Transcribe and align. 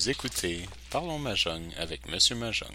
Vous 0.00 0.08
écoutez 0.08 0.62
Parlons 0.90 1.18
Mahjong 1.18 1.74
avec 1.76 2.08
Monsieur 2.08 2.34
Mahjong. 2.34 2.72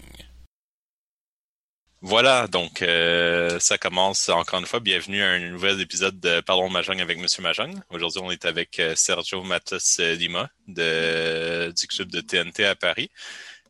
Voilà, 2.00 2.46
donc 2.46 2.82
euh, 2.82 3.58
ça 3.58 3.78
commence 3.78 4.28
encore 4.28 4.60
une 4.60 4.66
fois. 4.66 4.78
Bienvenue 4.78 5.24
à 5.24 5.30
un 5.30 5.40
nouvel 5.40 5.80
épisode 5.80 6.20
de 6.20 6.40
Parlons 6.40 6.68
Mahjong 6.68 7.00
avec 7.00 7.18
Monsieur 7.18 7.42
Mahjong. 7.42 7.74
Aujourd'hui, 7.90 8.20
on 8.22 8.30
est 8.30 8.44
avec 8.44 8.78
euh, 8.78 8.94
Sergio 8.94 9.42
Matos 9.42 9.98
Lima 9.98 10.48
de, 10.68 11.74
du 11.76 11.88
club 11.88 12.12
de 12.12 12.20
TNT 12.20 12.64
à 12.64 12.76
Paris. 12.76 13.10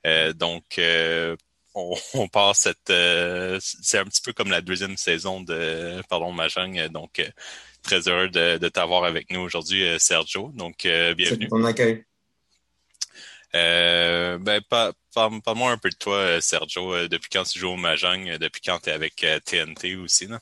Euh, 0.06 0.34
donc, 0.34 0.78
on, 1.74 1.96
on 2.12 2.28
part 2.28 2.54
cette... 2.54 2.92
c'est 3.60 3.98
un 3.98 4.04
petit 4.04 4.20
peu 4.22 4.34
comme 4.34 4.50
la 4.50 4.60
deuxième 4.60 4.98
saison 4.98 5.40
de 5.40 6.02
Parlons 6.10 6.32
Mahjong. 6.32 6.88
Donc, 6.88 7.26
très 7.80 8.06
heureux 8.06 8.28
de, 8.28 8.68
t'avoir 8.68 9.04
avec 9.04 9.30
nous 9.30 9.40
aujourd'hui, 9.40 9.82
Sergio. 9.98 10.52
Donc, 10.54 10.86
bienvenue. 11.16 11.48
Accueil. 11.64 12.04
Euh, 13.54 14.38
ben, 14.38 14.60
parle-moi 15.14 15.70
un 15.70 15.78
peu 15.78 15.90
de 15.90 15.96
toi, 15.96 16.16
euh, 16.16 16.40
Sergio. 16.40 16.92
Euh, 16.92 17.08
depuis 17.08 17.30
quand 17.30 17.44
tu 17.44 17.58
joues 17.58 17.70
au 17.70 17.76
Mahjong? 17.76 18.38
Depuis 18.38 18.60
quand 18.60 18.78
tu 18.80 18.90
es 18.90 18.92
avec 18.92 19.24
TNT 19.44 19.96
aussi, 19.96 20.28
non? 20.28 20.38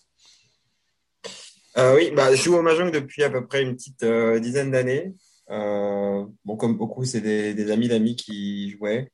oui, 1.77 2.13
bah, 2.13 2.35
je 2.35 2.43
joue 2.43 2.55
au 2.57 2.63
Mahjong 2.63 2.91
depuis 2.91 3.25
à 3.25 3.31
peu 3.31 3.47
près 3.47 3.63
une 3.63 3.75
petite 3.77 4.05
dizaine 4.41 4.71
d'années. 4.71 5.13
bon, 5.49 6.57
comme 6.57 6.77
beaucoup, 6.77 7.05
c'est 7.05 7.21
des, 7.21 7.71
amis 7.71 7.89
d'amis 7.89 8.17
qui 8.17 8.71
jouaient. 8.71 9.11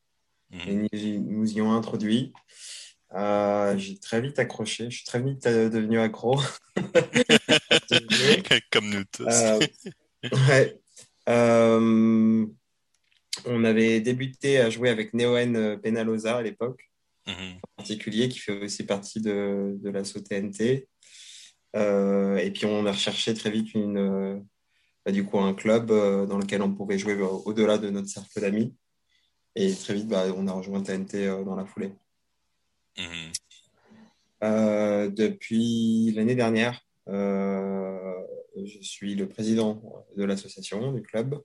Mhm. 0.51 0.89
Et 0.93 1.19
nous 1.19 1.53
y 1.53 1.61
ont 1.63 1.73
introduit. 1.73 2.33
j'ai 3.13 3.99
très 3.99 4.21
vite 4.21 4.39
accroché. 4.39 4.91
Je 4.91 4.97
suis 4.97 5.05
très 5.05 5.21
vite 5.23 5.45
devenu 5.45 6.01
accro. 6.01 6.41
comme 8.71 8.91
nous 8.91 9.05
tous. 9.13 9.27
ouais 10.49 10.81
on 13.47 13.65
avait 13.65 14.01
débuté 14.01 14.59
à 14.59 14.71
jouer 14.71 14.91
avec 14.91 15.15
Neoen 15.15 15.57
euh, 15.57 15.77
Penalosa 15.77 16.37
à 16.39 16.43
l'époque, 16.43 16.91
mhm. 17.27 17.59
en 17.63 17.77
particulier, 17.77 18.29
qui 18.29 18.39
fait 18.39 18.65
aussi 18.65 18.85
partie 18.85 19.21
de, 19.21 19.77
de 19.81 19.91
la 19.91 20.03
TNT. 20.03 20.89
Euh, 21.77 22.37
et 22.37 22.51
puis 22.51 22.67
on 22.67 22.85
a 22.87 22.93
recherché 22.93 23.33
très 23.35 23.51
vite 23.51 23.75
une, 23.75 23.99
euh, 23.99 24.41
bah, 25.05 25.13
du 25.13 25.25
coup, 25.25 25.39
un 25.39 25.55
club 25.55 25.89
dans 25.89 26.39
lequel 26.39 26.63
on 26.63 26.75
pouvait 26.75 26.99
jouer 26.99 27.15
au-delà 27.21 27.79
de 27.79 27.91
notre 27.91 28.09
cercle 28.09 28.41
d'amis. 28.41 28.75
Et 29.57 29.75
très 29.75 29.95
vite, 29.95 30.09
bah, 30.09 30.27
on 30.37 30.47
a 30.47 30.53
rejoint 30.53 30.83
TNT 30.83 31.27
dans 31.45 31.57
la 31.57 31.67
foulée. 31.67 31.93
Mhm. 32.99 33.33
depuis 35.15 36.13
l'année 36.13 36.35
dernière, 36.35 36.81
je 37.07 38.79
suis 38.83 39.15
le 39.15 39.29
président 39.29 39.81
de 40.17 40.25
l'association, 40.25 40.93
du 40.93 41.03
club. 41.03 41.41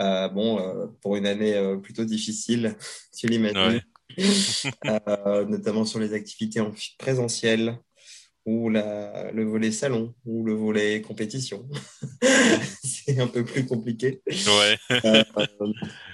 Euh, 0.00 0.28
bon, 0.28 0.58
euh, 0.60 0.86
pour 1.02 1.16
une 1.16 1.26
année 1.26 1.54
euh, 1.54 1.76
plutôt 1.76 2.04
difficile, 2.04 2.74
tu 3.16 3.26
l'imagines, 3.26 3.82
notamment 5.48 5.84
sur 5.84 5.98
les 5.98 6.14
activités 6.14 6.60
en 6.60 6.72
présentiel 6.98 7.78
ou 8.46 8.70
la, 8.70 9.30
le 9.32 9.44
volet 9.44 9.70
salon 9.70 10.14
ou 10.24 10.44
le 10.44 10.54
volet 10.54 11.02
compétition. 11.02 11.68
c'est 12.82 13.20
un 13.20 13.26
peu 13.26 13.44
plus 13.44 13.66
compliqué. 13.66 14.22
Ouais. 14.26 14.78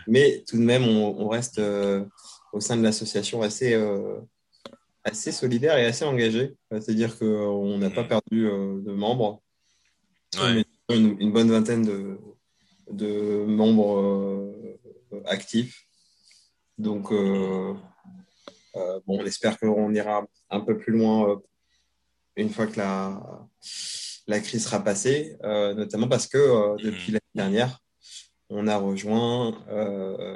mais 0.09 0.43
tout 0.49 0.57
de 0.57 0.63
même, 0.63 0.83
on, 0.83 1.29
reste 1.29 1.61
au 2.53 2.61
sein 2.61 2.77
de 2.77 2.83
l'association 2.83 3.43
assez, 3.43 3.81
assez 5.05 5.31
solidaire 5.31 5.79
et 5.79 5.87
assez 5.87 6.05
engagé. 6.05 6.55
C'est-à-dire 6.73 7.17
qu'on 7.17 7.79
n'a 7.79 7.91
pas 7.91 8.03
mm. 8.03 8.09
perdu 8.09 8.43
de 8.43 8.93
membres. 8.93 9.41
une, 10.91 11.33
bonne 11.33 11.51
vingtaine 11.51 11.85
de, 11.85 12.19
de 12.91 13.45
membres 13.47 13.99
euh, 13.99 15.23
actifs. 15.27 15.87
Donc, 16.79 17.11
euh, 17.11 17.75
euh, 18.77 19.01
bon, 19.07 19.21
on 19.21 19.27
espère 19.27 19.59
qu'on 19.59 19.93
ira 19.95 20.27
un 20.51 20.61
peu 20.61 20.79
plus 20.79 20.93
loin 20.93 21.41
une 22.37 22.51
fois 22.51 22.67
que 22.67 22.79
la, 22.79 23.49
la 24.27 24.41
crise 24.41 24.65
sera 24.65 24.85
passée, 24.85 25.37
notamment 25.43 26.07
parce 26.07 26.27
que 26.27 26.77
depuis 26.83 27.13
l'année 27.13 27.21
dernière, 27.35 27.81
on 28.51 28.69
a 28.69 28.77
rejoint 28.77 29.59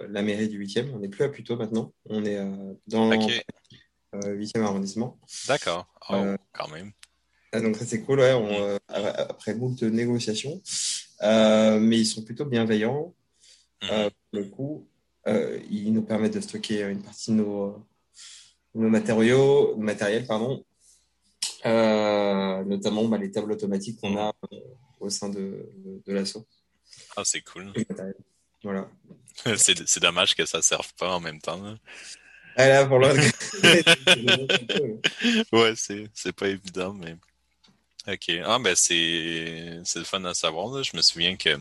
la 0.09 0.23
mairie 0.23 0.49
du 0.49 0.59
8e. 0.65 0.91
On 0.95 1.01
n'est 1.01 1.11
plus 1.11 1.25
à 1.25 1.29
Puteaux 1.29 1.57
maintenant. 1.57 1.93
On 2.07 2.25
est 2.25 2.39
dans 2.87 3.11
le 3.11 4.39
8e 4.39 4.63
arrondissement. 4.63 5.21
D'accord. 5.47 5.87
Oh, 6.09 6.37
quand 6.53 6.69
même. 6.69 6.93
Donc 7.53 7.77
ça 7.77 7.85
c'est 7.85 8.01
cool, 8.01 8.21
ouais, 8.21 8.33
on, 8.33 8.79
après 8.89 9.53
beaucoup 9.55 9.75
de 9.75 9.91
négociations. 9.91 10.63
Euh, 11.23 11.79
mais 11.79 11.99
ils 11.99 12.07
sont 12.07 12.23
plutôt 12.23 12.45
bienveillants. 12.45 13.15
Mhm. 13.83 13.89
Euh, 13.93 14.11
pour 14.11 14.41
le 14.41 14.45
coup, 14.45 14.89
euh, 15.27 15.59
ils 15.71 15.93
nous 15.93 16.03
permettent 16.03 16.35
de 16.35 16.41
stocker 16.41 16.83
une 16.83 17.03
partie 17.03 17.31
de 17.31 17.37
nos, 17.37 17.87
nos 18.75 18.89
matériaux, 18.89 19.77
matériels, 19.77 20.27
pardon, 20.27 20.65
notamment 21.65 23.09
bah, 23.09 23.19
les 23.19 23.31
tables 23.31 23.53
automatiques 23.53 24.01
qu'on 24.01 24.19
a 24.19 24.33
au 24.99 25.11
sein 25.11 25.29
de, 25.29 25.71
de, 26.07 26.13
l'assaut. 26.13 26.47
Ah, 27.17 27.23
c'est 27.25 27.43
cool. 27.43 27.73
Voilà. 28.63 28.89
c'est 29.57 30.01
dommage 30.01 30.35
que 30.35 30.45
ça 30.45 30.59
ne 30.59 30.63
serve 30.63 30.93
pas 30.95 31.17
en 31.17 31.21
même 31.21 31.41
temps. 31.41 31.77
Ah, 32.57 32.69
là, 32.69 32.87
pour 32.87 32.99
ouais, 35.53 35.75
c'est 35.77 36.33
pas 36.33 36.49
évident, 36.49 36.93
mais. 36.93 37.17
OK. 38.09 38.31
Ah, 38.45 38.59
ben, 38.59 38.75
c'est, 38.75 38.95
le 38.95 40.05
fun 40.05 40.25
à 40.25 40.35
savoir. 40.35 40.83
Je 40.83 40.97
me 40.97 41.03
souviens 41.03 41.37
que 41.37 41.59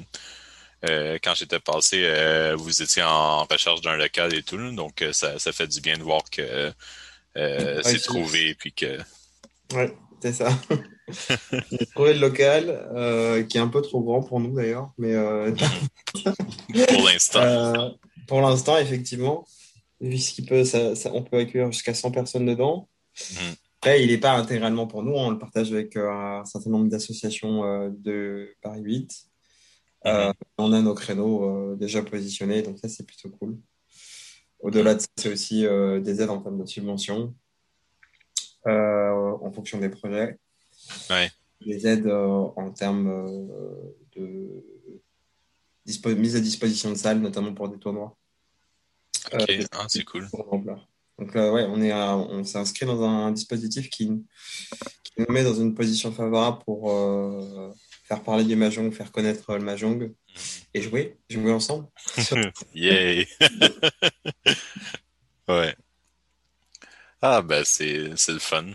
euh, 0.85 1.17
quand 1.21 1.35
j'étais 1.35 1.59
passé, 1.59 2.01
euh, 2.03 2.55
vous 2.55 2.81
étiez 2.81 3.03
en 3.03 3.43
recherche 3.43 3.81
d'un 3.81 3.97
local 3.97 4.33
et 4.33 4.43
tout. 4.43 4.57
donc, 4.71 5.01
euh, 5.01 5.11
ça, 5.11 5.37
ça 5.39 5.51
fait 5.51 5.67
du 5.67 5.81
bien 5.81 5.97
de 5.97 6.03
voir 6.03 6.23
que 6.31 6.71
c'est 7.35 8.01
trouvé. 8.03 8.55
Puis 8.55 8.71
que... 8.71 8.99
Ouais, 9.73 9.93
c'est 10.21 10.33
ça. 10.33 10.49
J'ai 11.71 11.85
trouvé 11.87 12.13
le 12.13 12.19
local 12.19 13.47
qui 13.49 13.57
est 13.57 13.61
un 13.61 13.67
peu 13.67 13.81
trop 13.81 14.01
grand 14.01 14.23
pour 14.23 14.39
nous 14.39 14.55
d'ailleurs. 14.55 14.91
Mais, 14.97 15.13
pour 16.87 17.03
l'instant. 17.03 17.97
pour 18.27 18.41
l'instant, 18.41 18.77
effectivement. 18.77 19.45
Puisqu'il 19.99 20.45
peut, 20.45 20.63
ça, 20.63 20.93
on 21.11 21.23
peut 21.23 21.39
accueillir 21.39 21.69
jusqu'à 21.73 21.93
100 21.93 22.11
personnes 22.11 22.45
dedans. 22.45 22.87
Mhm. 23.31 23.55
Après, 23.81 24.03
il 24.03 24.11
n'est 24.11 24.17
pas 24.17 24.33
intégralement 24.33 24.87
pour 24.87 25.03
nous. 25.03 25.13
On 25.13 25.31
le 25.31 25.39
partage 25.39 25.71
avec 25.71 25.95
euh, 25.95 26.11
un 26.11 26.43
certain 26.43 26.69
nombre 26.69 26.89
d'associations 26.89 27.63
euh, 27.63 27.89
de 27.89 28.53
Paris 28.61 28.81
8. 28.81 29.25
Euh, 30.05 30.27
mhm. 30.27 30.33
on 30.57 30.73
a 30.73 30.81
nos 30.81 30.93
créneaux 30.93 31.75
déjà 31.77 32.01
positionnés, 32.01 32.61
donc 32.61 32.77
ça, 32.79 32.89
c'est 32.89 33.05
plutôt 33.05 33.29
cool. 33.29 33.57
Au-delà 34.59 34.95
de 34.95 34.99
ça, 34.99 35.07
c'est 35.17 35.31
aussi 35.31 35.61
des 35.61 36.21
aides 36.21 36.29
en 36.29 36.41
termes 36.41 36.59
de 36.59 36.65
subventions 36.65 37.33
en 38.65 39.51
fonction 39.53 39.79
des 39.79 39.89
projets. 39.89 40.37
Des 41.65 41.87
aides 41.87 42.07
en 42.09 42.71
termes 42.71 43.49
de 44.15 44.63
mise 46.15 46.35
à 46.35 46.41
disposition 46.41 46.89
de 46.89 46.95
salles, 46.95 47.19
notamment 47.19 47.53
pour 47.53 47.69
des 47.69 47.77
tournois. 47.77 48.17
Ok, 49.33 49.51
ah, 49.71 49.85
c'est 49.87 50.03
cool. 50.03 50.27
Donc 51.19 51.35
euh, 51.35 51.51
ouais, 51.51 51.65
on 51.67 51.81
est 51.81 51.93
on 51.93 52.43
s'est 52.43 52.57
inscrit 52.57 52.85
dans 52.85 53.03
un 53.03 53.31
dispositif 53.31 53.89
qui, 53.89 54.07
nous 54.07 54.25
met 55.27 55.43
dans 55.43 55.53
une 55.53 55.75
position 55.75 56.13
favorable 56.13 56.59
pour 56.63 56.91
euh, 56.91 57.73
faire 58.05 58.23
parler 58.23 58.45
du 58.45 58.55
mahjong, 58.55 58.93
faire 58.93 59.11
connaître 59.11 59.53
le 59.53 59.59
mahjong 59.59 59.97
mm. 59.97 60.13
et 60.73 60.81
jouer, 60.81 61.17
jouer 61.29 61.51
ensemble. 61.51 61.87
Yay! 62.73 63.27
ouais. 65.49 65.75
Ah 67.21 67.41
ben 67.41 67.63
c'est 67.65 68.11
c'est 68.15 68.31
le 68.31 68.39
fun. 68.39 68.67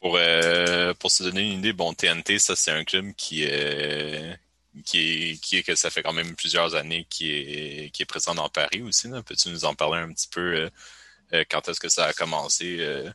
Pour 0.00 0.16
euh, 0.16 0.94
pour 0.94 1.10
se 1.10 1.24
donner 1.24 1.42
une 1.42 1.58
idée, 1.58 1.74
bon 1.74 1.92
TNT, 1.92 2.38
ça 2.38 2.56
c'est 2.56 2.70
un 2.70 2.84
club 2.84 3.12
qui 3.14 3.42
est 3.42 4.38
qui 4.84 4.98
est, 4.98 5.42
qui 5.42 5.56
est 5.58 5.62
que 5.62 5.74
ça 5.74 5.90
fait 5.90 6.02
quand 6.02 6.12
même 6.12 6.36
plusieurs 6.36 6.74
années 6.74 7.06
qui 7.10 7.32
est 7.32 7.90
qui 7.92 8.02
est 8.02 8.06
présent 8.06 8.34
dans 8.34 8.48
Paris 8.48 8.82
aussi. 8.82 9.08
Peux-tu 9.26 9.50
nous 9.50 9.66
en 9.66 9.74
parler 9.74 10.00
un 10.00 10.12
petit 10.12 10.28
peu? 10.28 10.54
Euh, 10.54 10.70
quand 11.50 11.68
est-ce 11.68 11.80
que 11.80 11.88
ça 11.88 12.06
a 12.06 12.12
commencé? 12.12 12.76
Euh, 12.80 13.10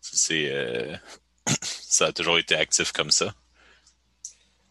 c'est, 0.00 0.50
euh, 0.50 0.94
ça 1.62 2.06
a 2.06 2.12
toujours 2.12 2.38
été 2.38 2.54
actif 2.54 2.92
comme 2.92 3.10
ça? 3.10 3.34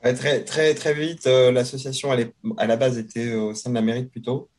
très, 0.02 0.44
très, 0.44 0.74
très 0.74 0.94
vite, 0.94 1.26
l'association 1.26 2.12
à 2.58 2.68
la 2.68 2.78
base 2.78 2.98
était 2.98 3.34
au 3.34 3.54
sein 3.54 3.72
de 3.72 3.76
la 3.76 3.82
mairie 3.82 4.06
plutôt, 4.06 4.50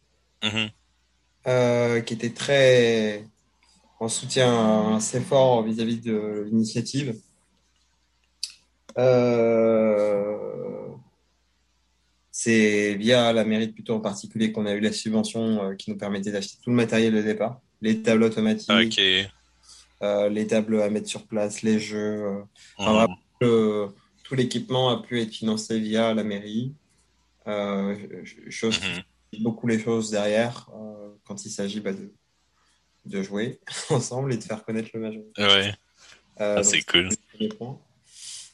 mm-hmm. 0.42 2.04
qui 2.04 2.14
était 2.14 2.34
très 2.34 3.24
en 3.98 4.08
soutien 4.08 4.96
assez 4.96 5.20
fort 5.20 5.62
vis-à-vis 5.62 6.00
de 6.00 6.44
l'initiative. 6.50 7.18
c'est 12.30 12.94
via 12.96 13.32
la 13.32 13.44
mairie 13.44 13.68
plutôt 13.68 13.94
en 13.94 14.00
particulier 14.00 14.52
qu'on 14.52 14.66
a 14.66 14.72
eu 14.72 14.80
la 14.80 14.92
subvention 14.92 15.74
qui 15.76 15.90
nous 15.90 15.96
permettait 15.96 16.32
d'acheter 16.32 16.58
tout 16.62 16.70
le 16.70 16.76
matériel 16.76 17.14
de 17.14 17.22
départ 17.22 17.62
les 17.80 18.02
tables 18.02 18.22
automatiques, 18.24 19.00
euh, 20.02 20.28
les 20.28 20.46
tables 20.46 20.80
à 20.80 20.90
mettre 20.90 21.08
sur 21.08 21.26
place, 21.26 21.62
les 21.62 21.78
jeux. 21.78 22.44
Euh, 23.42 23.88
tout 24.24 24.34
l'équipement 24.34 24.90
a 24.90 25.02
pu 25.02 25.20
être 25.20 25.32
financé 25.32 25.78
via 25.78 26.14
la 26.14 26.24
mairie. 26.24 26.74
Euh, 27.46 27.96
chose 28.50 28.78
mhm. 28.80 29.42
beaucoup 29.42 29.66
les 29.66 29.78
choses 29.78 30.10
derrière 30.10 30.68
quand 31.24 31.44
il 31.46 31.50
s'agit 31.50 31.80
bah, 31.80 31.92
de, 31.92 32.12
de 33.06 33.22
jouer 33.22 33.58
ensemble 33.90 34.32
et 34.32 34.36
de 34.36 34.42
faire 34.42 34.64
connaître 34.64 34.90
le. 34.94 35.30
Ouais. 35.38 35.74
Ah, 36.36 36.62
c'est 36.62 36.82
cool. 36.82 37.08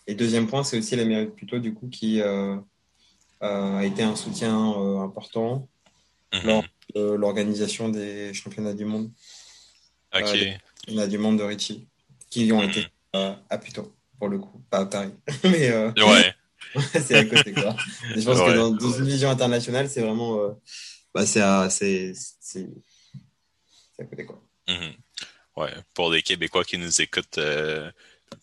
Et 0.07 0.15
deuxième 0.15 0.47
point, 0.47 0.65
c'est 0.65 0.79
aussi 0.79 0.97
l'Amérique 0.97 1.35
plutôt 1.35 1.59
du 1.59 1.75
coup 1.75 1.89
qui 1.89 2.21
a 2.21 3.85
été 3.85 4.03
un 4.03 4.17
soutien 4.17 4.57
important 5.03 5.69
mhm. 6.33 6.47
lors 6.47 6.65
l'organisation 6.95 7.89
des 7.89 8.35
championnats 8.35 8.75
du 8.75 8.85
monde. 8.85 9.11
Ok. 10.15 10.37
championnats 10.81 11.07
du 11.07 11.19
monde 11.19 11.39
de 11.39 11.45
Richie 11.45 11.87
qui 12.31 12.53
ont 12.53 12.63
été 12.63 12.87
mhm. 13.15 13.37
à 13.51 13.59
plutôt 13.59 13.93
pour 14.19 14.29
le 14.29 14.39
coup, 14.39 14.65
pas 14.71 14.79
à 14.79 14.87
Paris. 14.87 15.13
Mais 15.45 15.71
euh, 15.71 15.93
ouais. 15.93 16.35
c'est 16.93 17.15
à 17.15 17.25
côté 17.25 17.53
quoi. 17.53 17.77
je 18.17 18.23
pense 18.23 18.41
que 18.41 18.57
dans, 18.57 18.93
une 18.93 19.07
vision 19.07 19.31
internationale, 19.31 19.89
c'est 19.89 20.01
vraiment, 20.01 20.41
euh, 20.41 20.51
bah, 21.15 21.27
c'est 21.27 21.41
à, 21.41 21.69
c'est, 21.71 22.15
c'est, 22.41 22.67
à 23.99 24.05
côté 24.05 24.25
quoi. 24.25 24.41
Mhm. 24.69 24.95
Ouais, 25.57 25.75
pour 25.93 26.11
les 26.11 26.23
Québécois 26.23 26.65
qui 26.65 26.79
nous 26.79 27.01
écoutent, 27.01 27.39
euh, 27.39 27.91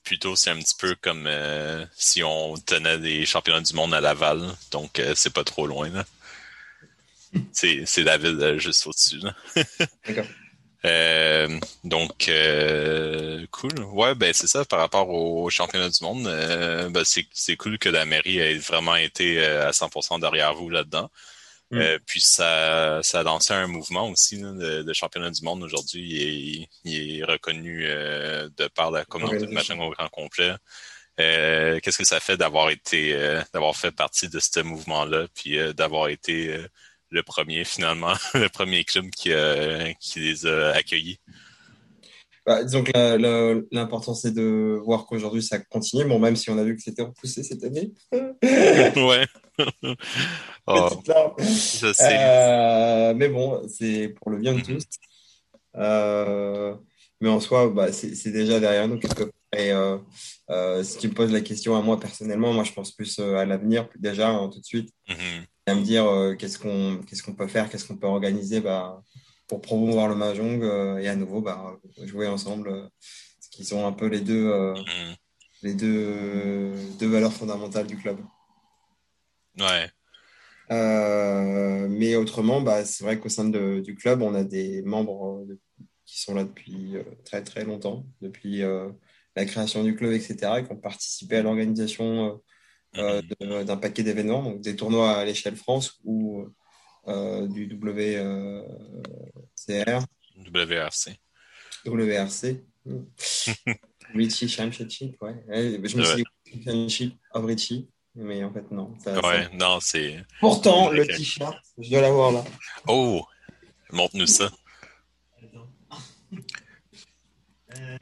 plutôt 0.03 0.35
c'est 0.35 0.51
un 0.51 0.59
petit 0.59 0.75
peu 0.77 0.95
comme 1.01 1.27
si 1.95 2.23
on 2.23 2.55
tenait 2.57 2.99
des 2.99 3.25
championnats 3.25 3.61
du 3.61 3.73
monde 3.73 3.93
à 3.93 4.01
Laval, 4.01 4.41
donc 4.71 5.01
c'est 5.15 5.33
pas 5.33 5.43
trop 5.43 5.67
loin 5.67 5.89
là. 5.89 6.05
c'est, 7.51 7.83
c'est 7.85 8.03
la 8.03 8.17
ville 8.17 8.55
juste 8.57 8.85
au-dessus 8.87 9.19
D'accord. 10.07 10.25
Euh, 10.85 11.59
donc, 11.83 12.27
euh, 12.27 13.45
cool. 13.51 13.79
Ouais, 13.93 14.15
ben 14.15 14.33
c'est 14.33 14.47
ça 14.47 14.65
par 14.65 14.79
rapport 14.79 15.09
au 15.09 15.49
championnat 15.49 15.89
du 15.89 16.03
monde. 16.03 16.25
Euh, 16.27 16.89
ben, 16.89 17.03
c'est 17.05 17.55
cool 17.57 17.77
que 17.77 17.89
la 17.89 18.05
mairie 18.05 18.39
ait 18.39 18.57
vraiment 18.57 18.95
été 18.95 19.43
à 19.45 19.71
100% 19.71 20.19
derrière 20.19 20.53
vous 20.53 20.69
là-dedans. 20.69 21.09
Mm. 21.73 21.99
puis 22.05 22.19
ça, 22.19 22.99
ça 23.01 23.21
a 23.21 23.23
lancé 23.23 23.53
un 23.53 23.67
mouvement 23.67 24.09
aussi 24.09 24.37
de, 24.41 24.93
championnat 24.93 25.29
du 25.31 25.41
monde 25.43 25.63
aujourd'hui. 25.63 26.01
Il, 26.01 26.67
il, 26.83 27.19
est 27.19 27.23
reconnu 27.23 27.85
de 27.85 28.67
par 28.75 28.91
la 28.91 29.05
communauté 29.05 29.45
de 29.45 29.53
machin 29.53 29.79
au 29.79 29.89
grand 29.91 30.09
complet. 30.09 30.53
Qu'est-ce 31.17 31.97
que 31.97 32.03
ça 32.03 32.19
fait 32.19 32.35
d'avoir 32.35 32.71
été, 32.71 33.13
d'avoir 33.53 33.77
fait 33.77 33.91
partie 33.91 34.27
de 34.27 34.39
ce 34.39 34.59
mouvement-là, 34.59 35.27
puis 35.33 35.57
d'avoir 35.73 36.09
été 36.09 36.59
le 37.11 37.23
premier 37.23 37.63
finalement, 37.63 38.13
le 38.33 38.49
premier 38.49 38.83
club 38.83 39.09
qui, 39.11 39.31
qui 39.99 40.19
les 40.19 40.45
a 40.45 40.71
accueillis. 40.71 41.19
Bah, 42.43 42.63
disons 42.63 42.83
que 42.83 43.67
l'important 43.71 44.15
c'est 44.15 44.33
de 44.33 44.79
voir 44.83 45.05
qu'aujourd'hui 45.05 45.43
ça 45.43 45.59
continue, 45.59 46.05
bon 46.05 46.17
même 46.17 46.35
si 46.35 46.49
on 46.49 46.57
a 46.57 46.63
vu 46.63 46.75
que 46.75 46.81
c'était 46.81 47.03
repoussé 47.03 47.43
cette 47.43 47.63
année. 47.63 47.93
ouais. 48.11 49.27
oh, 50.67 50.89
euh, 52.01 53.13
mais 53.13 53.29
bon, 53.29 53.61
c'est 53.67 54.09
pour 54.09 54.31
le 54.31 54.37
bien 54.37 54.53
de 54.53 54.59
mm-hmm. 54.59 54.75
tous. 54.75 54.83
Euh, 55.75 56.75
mais 57.19 57.29
en 57.29 57.39
soi, 57.39 57.69
bah, 57.69 57.91
c'est 57.91 58.31
déjà 58.31 58.59
derrière 58.59 58.87
nous 58.87 58.97
quelque 58.97 59.31
Et 59.55 59.71
euh, 59.71 59.99
euh, 60.49 60.83
si 60.83 60.97
tu 60.97 61.09
me 61.09 61.13
poses 61.13 61.31
la 61.31 61.41
question 61.41 61.75
à 61.75 61.81
moi 61.81 61.99
personnellement, 61.99 62.53
moi 62.53 62.63
je 62.63 62.73
pense 62.73 62.91
plus 62.91 63.19
à 63.19 63.45
l'avenir, 63.45 63.87
déjà 63.99 64.29
hein, 64.29 64.49
tout 64.51 64.59
de 64.59 64.65
suite. 64.65 64.89
Mm-hmm 65.07 65.45
à 65.65 65.75
me 65.75 65.81
dire 65.81 66.05
euh, 66.05 66.35
qu'est-ce 66.35 66.57
qu'on 66.57 67.01
qu'est-ce 67.07 67.23
qu'on 67.23 67.35
peut 67.35 67.47
faire, 67.47 67.69
qu'est-ce 67.69 67.85
qu'on 67.85 67.97
peut 67.97 68.07
organiser 68.07 68.61
bah, 68.61 69.03
pour 69.47 69.61
promouvoir 69.61 70.07
le 70.07 70.15
mahjong 70.15 70.63
euh, 70.63 70.97
et 70.97 71.07
à 71.07 71.15
nouveau 71.15 71.41
bah, 71.41 71.77
jouer 72.03 72.27
ensemble, 72.27 72.69
euh, 72.69 72.87
ce 73.39 73.49
qui 73.49 73.65
sont 73.65 73.85
un 73.85 73.91
peu 73.91 74.07
les 74.07 74.21
deux, 74.21 74.73
les 75.61 75.73
deux, 75.73 76.73
deux 76.99 77.07
valeurs 77.07 77.33
fondamentales 77.33 77.87
du 77.87 77.97
club. 77.97 78.17
Ouais. 79.59 79.89
mais 80.69 82.15
autrement, 82.15 82.61
bah, 82.61 82.85
c'est 82.85 83.03
vrai 83.03 83.19
qu'au 83.19 83.29
sein 83.29 83.49
de, 83.49 83.81
du 83.81 83.95
club, 83.95 84.21
on 84.21 84.33
a 84.33 84.43
des 84.43 84.81
membres 84.83 85.45
qui 86.05 86.21
sont 86.21 86.33
là 86.33 86.43
depuis 86.43 86.95
très 87.25 87.43
très 87.43 87.65
longtemps, 87.65 88.05
depuis 88.21 88.61
la 89.35 89.45
création 89.45 89.83
du 89.83 89.95
club, 89.95 90.13
etc., 90.13 90.59
et 90.59 90.63
qui 90.63 90.71
ont 90.71 90.77
participé 90.77 91.37
à 91.37 91.43
l'organisation 91.43 92.41
euh, 92.97 93.21
mhm. 93.39 93.63
d'un 93.63 93.77
paquet 93.77 94.03
d'événements, 94.03 94.43
donc 94.43 94.61
des 94.61 94.75
tournois 94.75 95.11
à 95.11 95.25
l'échelle 95.25 95.55
France 95.55 95.99
ou 96.03 96.45
euh, 97.07 97.47
du 97.47 97.65
WCR. 97.65 98.65
WRC. 100.37 101.19
WRC. 101.85 102.65
Richie 104.13 104.49
Championship, 104.49 105.21
ouais. 105.21 105.35
Je 105.47 105.97
me 105.97 106.03
suis 106.03 106.15
dit 106.17 106.25
Championship 106.51 107.15
of 107.33 107.45
Richie, 107.45 107.89
mais 108.15 108.43
en 108.43 108.51
fait, 108.51 108.69
non. 108.71 108.93
ouais, 109.05 109.47
non, 109.53 109.79
c'est. 109.79 110.25
Pourtant, 110.39 110.91
le 110.91 111.07
t-shirt, 111.07 111.57
je 111.77 111.89
dois 111.89 112.01
l'avoir 112.01 112.31
là. 112.31 112.43
Oh, 112.87 113.25
montre-nous 113.91 114.27
ça. 114.27 114.51
euh... 117.77 117.97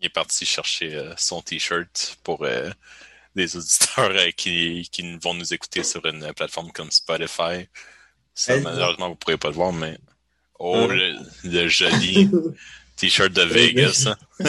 il 0.00 0.06
est 0.06 0.09
parti 0.20 0.44
chercher 0.44 0.94
euh, 0.96 1.14
son 1.16 1.40
t-shirt 1.40 2.18
pour 2.22 2.44
euh, 2.44 2.68
des 3.34 3.56
auditeurs 3.56 4.10
euh, 4.10 4.30
qui, 4.36 4.86
qui 4.92 5.16
vont 5.16 5.32
nous 5.32 5.54
écouter 5.54 5.82
sur 5.82 6.04
une 6.04 6.30
plateforme 6.34 6.70
comme 6.72 6.90
Spotify. 6.90 7.66
Ça, 8.34 8.60
malheureusement, 8.60 9.06
vous 9.06 9.12
ne 9.12 9.16
pourrez 9.16 9.38
pas 9.38 9.48
le 9.48 9.54
voir, 9.54 9.72
mais 9.72 9.96
oh, 10.58 10.86
le, 10.88 11.68
joli 11.68 12.28
t-shirt 12.96 13.32
de 13.32 13.44
Vegas. 13.44 14.14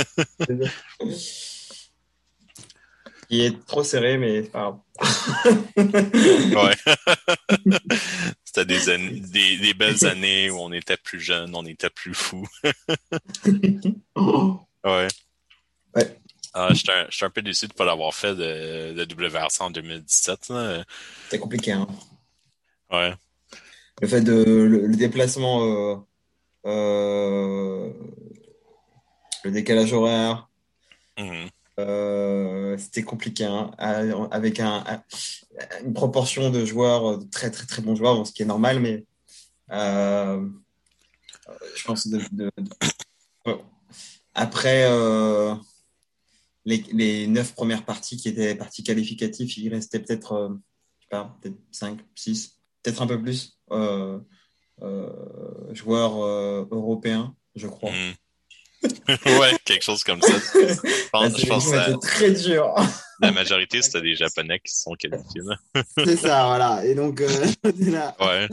il 3.30 3.40
est 3.40 3.66
trop 3.66 3.86
serré, 3.86 4.18
mais 4.18 4.42
pas 4.42 4.78
ouais. 5.78 6.76
C'était 8.44 8.66
des, 8.66 8.98
des, 9.22 9.58
des, 9.58 9.74
belles 9.74 10.06
années 10.06 10.50
où 10.50 10.60
on 10.60 10.74
était 10.74 10.98
plus 10.98 11.22
jeune, 11.22 11.56
on 11.56 11.66
était 11.66 11.90
plus 11.90 12.14
fou. 12.14 12.46
ouais. 14.84 15.08
Ouais. 15.96 16.18
Ah, 16.54 16.70
je 16.72 16.84
suis 17.10 17.26
un, 17.26 17.30
peu 17.30 17.42
déçu 17.42 17.68
de 17.68 17.74
ne 17.74 17.78
pas 17.78 17.86
l'avoir 17.86 18.14
fait 18.14 18.36
de, 18.36 18.94
de 18.94 19.04
WRC 19.04 19.62
en 19.62 19.72
2017. 19.72 20.52
C'est 21.30 21.40
compliqué, 21.40 21.72
hein? 21.72 21.88
Ouais. 22.92 23.14
Le 24.02 24.08
fait 24.08 24.22
de 24.22 24.34
le, 24.34 24.96
déplacement, 24.96 25.64
euh, 25.64 25.96
euh, 26.66 27.94
le 29.44 29.52
décalage 29.52 29.94
horaire, 29.94 30.50
mhm. 31.18 31.50
euh, 31.80 32.78
c'était 32.78 33.04
compliqué, 33.04 33.46
hein, 33.46 33.72
avec 33.78 34.60
un, 34.60 34.84
une 35.86 35.94
proportion 35.94 36.50
de 36.50 36.66
joueurs, 36.66 37.20
de 37.20 37.26
très 37.26 37.52
très 37.52 37.68
très 37.68 37.82
bons 37.82 37.96
joueurs, 37.96 38.26
ce 38.26 38.34
qui 38.34 38.42
est 38.42 38.46
normal, 38.46 38.80
mais 38.80 39.06
je 39.70 40.44
pense 41.86 42.08
de, 42.08 42.22
de, 42.32 42.52
après 44.34 44.88
les, 46.66 47.28
neuf 47.28 47.54
premières 47.54 47.86
parties 47.86 48.18
qui 48.18 48.30
étaient 48.30 48.56
parties 48.56 48.84
qualificatives, 48.84 49.52
il 49.58 49.70
restait 49.70 50.00
peut-être, 50.00 50.34
euh, 50.34 50.50
je 51.00 51.04
sais 51.04 51.10
pas, 51.10 51.38
peut-être 51.42 51.58
5, 51.72 52.00
6, 52.16 52.60
peut-être 52.84 53.02
un 53.02 53.08
peu 53.08 53.22
plus 53.22 53.58
euh, 53.72 54.20
euh, 54.82 55.74
joueurs 55.74 56.18
européens, 56.72 57.36
je 57.56 57.68
crois. 57.68 57.92
Hmm. 57.92 58.14
ouais, 59.40 59.56
quelque 59.64 59.84
chose 59.84 60.04
comme 60.04 60.22
ça. 60.22 60.34
Je 60.34 61.10
pense, 61.12 61.66
que 61.66 62.00
très 62.00 62.32
dur. 62.32 62.74
La 63.22 63.32
majorité, 63.32 63.82
c'était 63.82 64.02
des 64.02 64.16
Japonais 64.16 64.60
qui 64.60 64.72
se 64.72 64.82
sont 64.82 64.94
qualifiés. 64.94 65.42
c'est 65.98 66.18
ça, 66.18 66.46
voilà. 66.46 66.86
Et 66.86 66.96
donc, 66.96 67.22
euh, 67.22 67.28
ouais. 68.20 68.48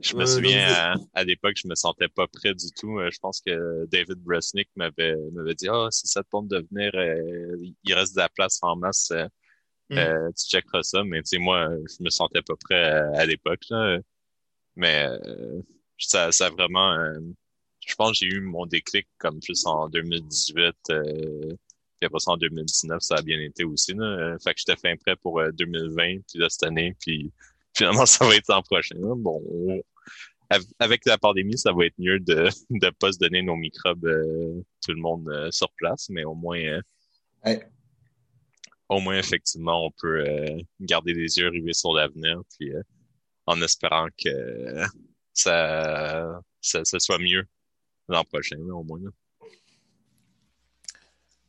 Je 0.00 0.16
me 0.16 0.26
souviens, 0.26 0.94
à, 1.14 1.24
l'époque, 1.24 1.54
je 1.56 1.68
me 1.68 1.74
sentais 1.74 2.08
pas 2.08 2.26
prêt 2.26 2.54
du 2.54 2.70
tout. 2.78 2.98
Euh, 2.98 3.10
je 3.10 3.18
pense 3.18 3.40
que 3.40 3.86
David 3.86 4.18
Bresnick 4.18 4.68
m'avait 4.76 5.16
m'avait 5.32 5.54
dit, 5.54 5.68
ah, 5.68 5.88
si 5.90 6.06
ça 6.06 6.22
te 6.22 6.30
tente 6.30 6.48
de 6.48 6.66
venir, 6.70 6.90
euh, 6.94 7.56
il 7.84 7.94
reste 7.94 8.14
de 8.14 8.20
la 8.20 8.28
place 8.28 8.58
en 8.62 8.76
masse. 8.76 9.12
Mm. 9.90 10.30
tu 10.36 10.46
checkeras 10.48 10.82
ça. 10.82 11.04
Mais 11.04 11.22
tu 11.22 11.28
sais, 11.28 11.38
moi, 11.38 11.68
je 11.88 12.02
me 12.02 12.10
sentais 12.10 12.42
pas 12.42 12.54
prêt 12.56 12.82
à, 13.14 13.24
l'époque. 13.26 13.64
Mais 14.76 15.06
ça, 15.98 16.32
ça 16.32 16.46
a 16.46 16.50
vraiment 16.50 17.14
je 17.86 17.94
pense 17.94 18.18
que 18.18 18.26
j'ai 18.26 18.34
eu 18.34 18.40
mon 18.40 18.66
déclic 18.66 19.06
comme 19.18 19.40
plus 19.40 19.66
en 19.66 19.88
2018. 19.88 20.74
Euh, 20.90 21.56
puis 22.04 22.06
après 22.06 22.20
ça, 22.20 22.32
en 22.32 22.36
2019, 22.36 23.00
ça 23.00 23.14
a 23.16 23.22
bien 23.22 23.40
été 23.40 23.64
aussi. 23.64 23.94
Là. 23.94 24.04
Euh, 24.04 24.38
fait 24.38 24.52
que 24.52 24.60
j'étais 24.60 24.76
fin 24.76 24.94
prêt 24.96 25.16
pour 25.16 25.42
2020, 25.52 26.02
euh, 26.02 26.20
puis 26.28 26.38
là, 26.38 26.50
cette 26.50 26.64
année, 26.64 26.94
puis 27.00 27.32
finalement, 27.74 28.04
ça 28.06 28.26
va 28.26 28.36
être 28.36 28.48
l'an 28.48 28.62
prochain. 28.62 28.96
Bon, 29.00 29.42
avec 30.78 31.06
la 31.06 31.16
pandémie, 31.16 31.56
ça 31.56 31.72
va 31.72 31.86
être 31.86 31.98
mieux 31.98 32.20
de 32.20 32.48
ne 32.70 32.90
pas 32.90 33.12
se 33.12 33.18
donner 33.18 33.40
nos 33.40 33.56
microbes 33.56 34.06
tout 34.84 34.92
le 34.92 35.00
monde 35.00 35.48
sur 35.50 35.70
place, 35.72 36.10
mais 36.10 36.24
au 36.24 36.34
moins, 36.34 36.80
au 38.90 39.00
moins, 39.00 39.18
effectivement, 39.18 39.86
on 39.86 39.90
peut 39.90 40.24
garder 40.80 41.14
les 41.14 41.38
yeux 41.38 41.48
rivés 41.48 41.72
sur 41.72 41.94
l'avenir, 41.94 42.42
puis 42.54 42.70
en 43.46 43.62
espérant 43.62 44.08
que 44.22 44.84
ça, 45.32 46.38
ça, 46.60 46.84
ça 46.84 47.00
soit 47.00 47.18
mieux 47.18 47.46
l'an 48.08 48.24
prochain, 48.24 48.58
au 48.58 48.84
moins. 48.84 49.00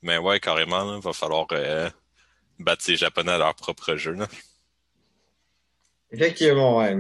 Mais 0.06 0.18
ouais, 0.18 0.40
carrément, 0.40 0.96
il 0.96 1.02
va 1.02 1.14
falloir 1.14 1.48
euh, 1.52 1.90
battre 2.60 2.86
les 2.88 2.96
Japonais 2.96 3.34
à 3.34 3.38
leur 3.40 3.56
propre 3.56 3.96
jeu. 3.96 4.14
Là. 4.14 4.28
Effectivement, 6.12 6.78
ouais. 6.78 6.96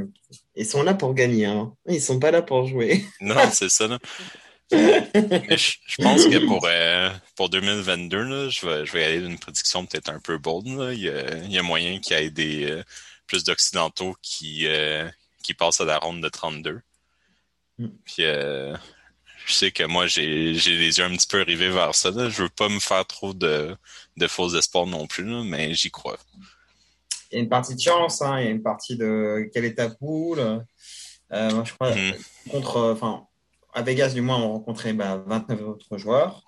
Ils 0.55 0.65
sont 0.65 0.83
là 0.83 0.95
pour 0.95 1.13
gagner. 1.13 1.45
Hein. 1.45 1.73
Ils 1.87 2.01
sont 2.01 2.19
pas 2.19 2.31
là 2.31 2.41
pour 2.41 2.65
jouer. 2.65 3.05
non, 3.21 3.35
c'est 3.53 3.69
ça. 3.69 3.87
Là. 3.87 3.99
je, 4.71 5.75
je, 5.85 6.01
pense 6.01 6.25
que 6.25 6.45
pour, 6.47 6.65
euh, 6.65 7.11
pour 7.35 7.49
2022, 7.49 8.17
là, 8.17 8.49
je, 8.49 8.65
vais, 8.65 8.85
je 8.85 8.91
vais 8.91 9.05
aller 9.05 9.21
d'une 9.21 9.37
prédiction 9.37 9.85
peut-être 9.85 10.09
un 10.09 10.19
peu 10.19 10.39
bold. 10.39 10.67
Là. 10.67 10.91
Il, 10.91 11.01
y 11.01 11.09
a, 11.09 11.37
il, 11.37 11.51
y 11.51 11.59
a, 11.59 11.63
moyen 11.63 11.99
qu'il 11.99 12.17
y 12.17 12.19
ait 12.19 12.31
des, 12.31 12.71
euh, 12.71 12.83
plus 13.27 13.43
d'Occidentaux 13.43 14.15
qui, 14.23 14.65
euh, 14.65 15.07
qui 15.43 15.53
passent 15.53 15.81
à 15.81 15.85
la 15.85 15.99
ronde 15.99 16.21
de 16.21 16.29
32. 16.29 16.81
Mm. 17.77 17.87
Puis 18.03 18.23
euh, 18.23 18.75
je 19.45 19.53
sais 19.53 19.71
que 19.71 19.83
moi, 19.83 20.07
j'ai 20.07 20.25
les 20.53 20.97
yeux 20.97 21.03
un 21.03 21.15
petit 21.15 21.27
peu 21.27 21.41
rivés 21.41 21.69
vers 21.69 21.93
ça. 21.93 22.11
Là. 22.11 22.29
Je 22.29 22.43
veux 22.43 22.49
pas 22.49 22.69
me 22.69 22.79
faire 22.79 23.05
trop 23.05 23.33
de, 23.33 23.75
de 24.17 24.27
faux 24.27 24.49
espoirs 24.55 24.87
non 24.87 25.07
plus, 25.07 25.23
là, 25.23 25.43
mais 25.43 25.73
j'y 25.73 25.91
crois. 25.91 26.17
Il 27.31 27.35
y 27.35 27.37
a 27.39 27.43
une 27.43 27.49
partie 27.49 27.75
de 27.75 27.81
chance, 27.81 28.21
hein. 28.21 28.39
il 28.39 28.45
y 28.45 28.47
a 28.47 28.51
une 28.51 28.63
partie 28.63 28.95
de 28.95 29.49
quelle 29.53 29.65
est 29.65 29.75
ta 29.75 29.89
poule. 29.89 30.39
Euh, 30.39 31.51
moi, 31.51 31.63
je 31.63 31.73
crois, 31.73 31.91
mm 31.91 32.11
-hmm. 32.11 32.49
contre, 32.51 32.91
enfin, 32.91 33.27
à 33.73 33.81
Vegas, 33.81 34.13
du 34.13 34.21
moins, 34.21 34.37
on 34.37 34.53
rencontrait 34.53 34.93
bah, 34.93 35.23
29 35.25 35.61
autres 35.61 35.97
joueurs 35.97 36.43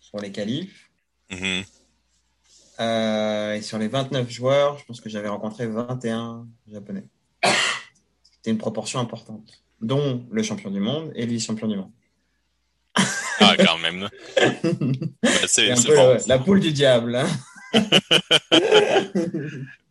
sur 0.00 0.18
les 0.18 0.32
qualifs. 0.32 0.90
Mm 1.30 1.36
-hmm. 1.36 1.64
euh, 2.80 3.54
et 3.56 3.62
sur 3.62 3.78
les 3.78 3.88
29 3.88 4.30
joueurs, 4.30 4.78
je 4.78 4.84
pense 4.84 5.00
que 5.00 5.10
j'avais 5.10 5.28
rencontré 5.28 5.66
21 5.66 6.46
Japonais. 6.66 7.06
C'était 8.32 8.50
une 8.50 8.58
proportion 8.66 8.98
importante, 9.00 9.48
dont 9.82 10.24
le 10.30 10.42
champion 10.42 10.70
du 10.70 10.80
monde 10.80 11.12
et 11.14 11.26
le 11.26 11.32
vice-champion 11.32 11.68
du 11.68 11.76
monde. 11.76 11.90
ah, 13.40 13.56
quand 13.58 13.78
même. 13.78 14.08
bah, 15.22 15.30
c'est 15.46 15.74
bon. 15.86 16.18
La, 16.26 16.38
poule 16.38 16.60
du 16.60 16.72
diable. 16.72 17.16
Hein? 17.16 17.28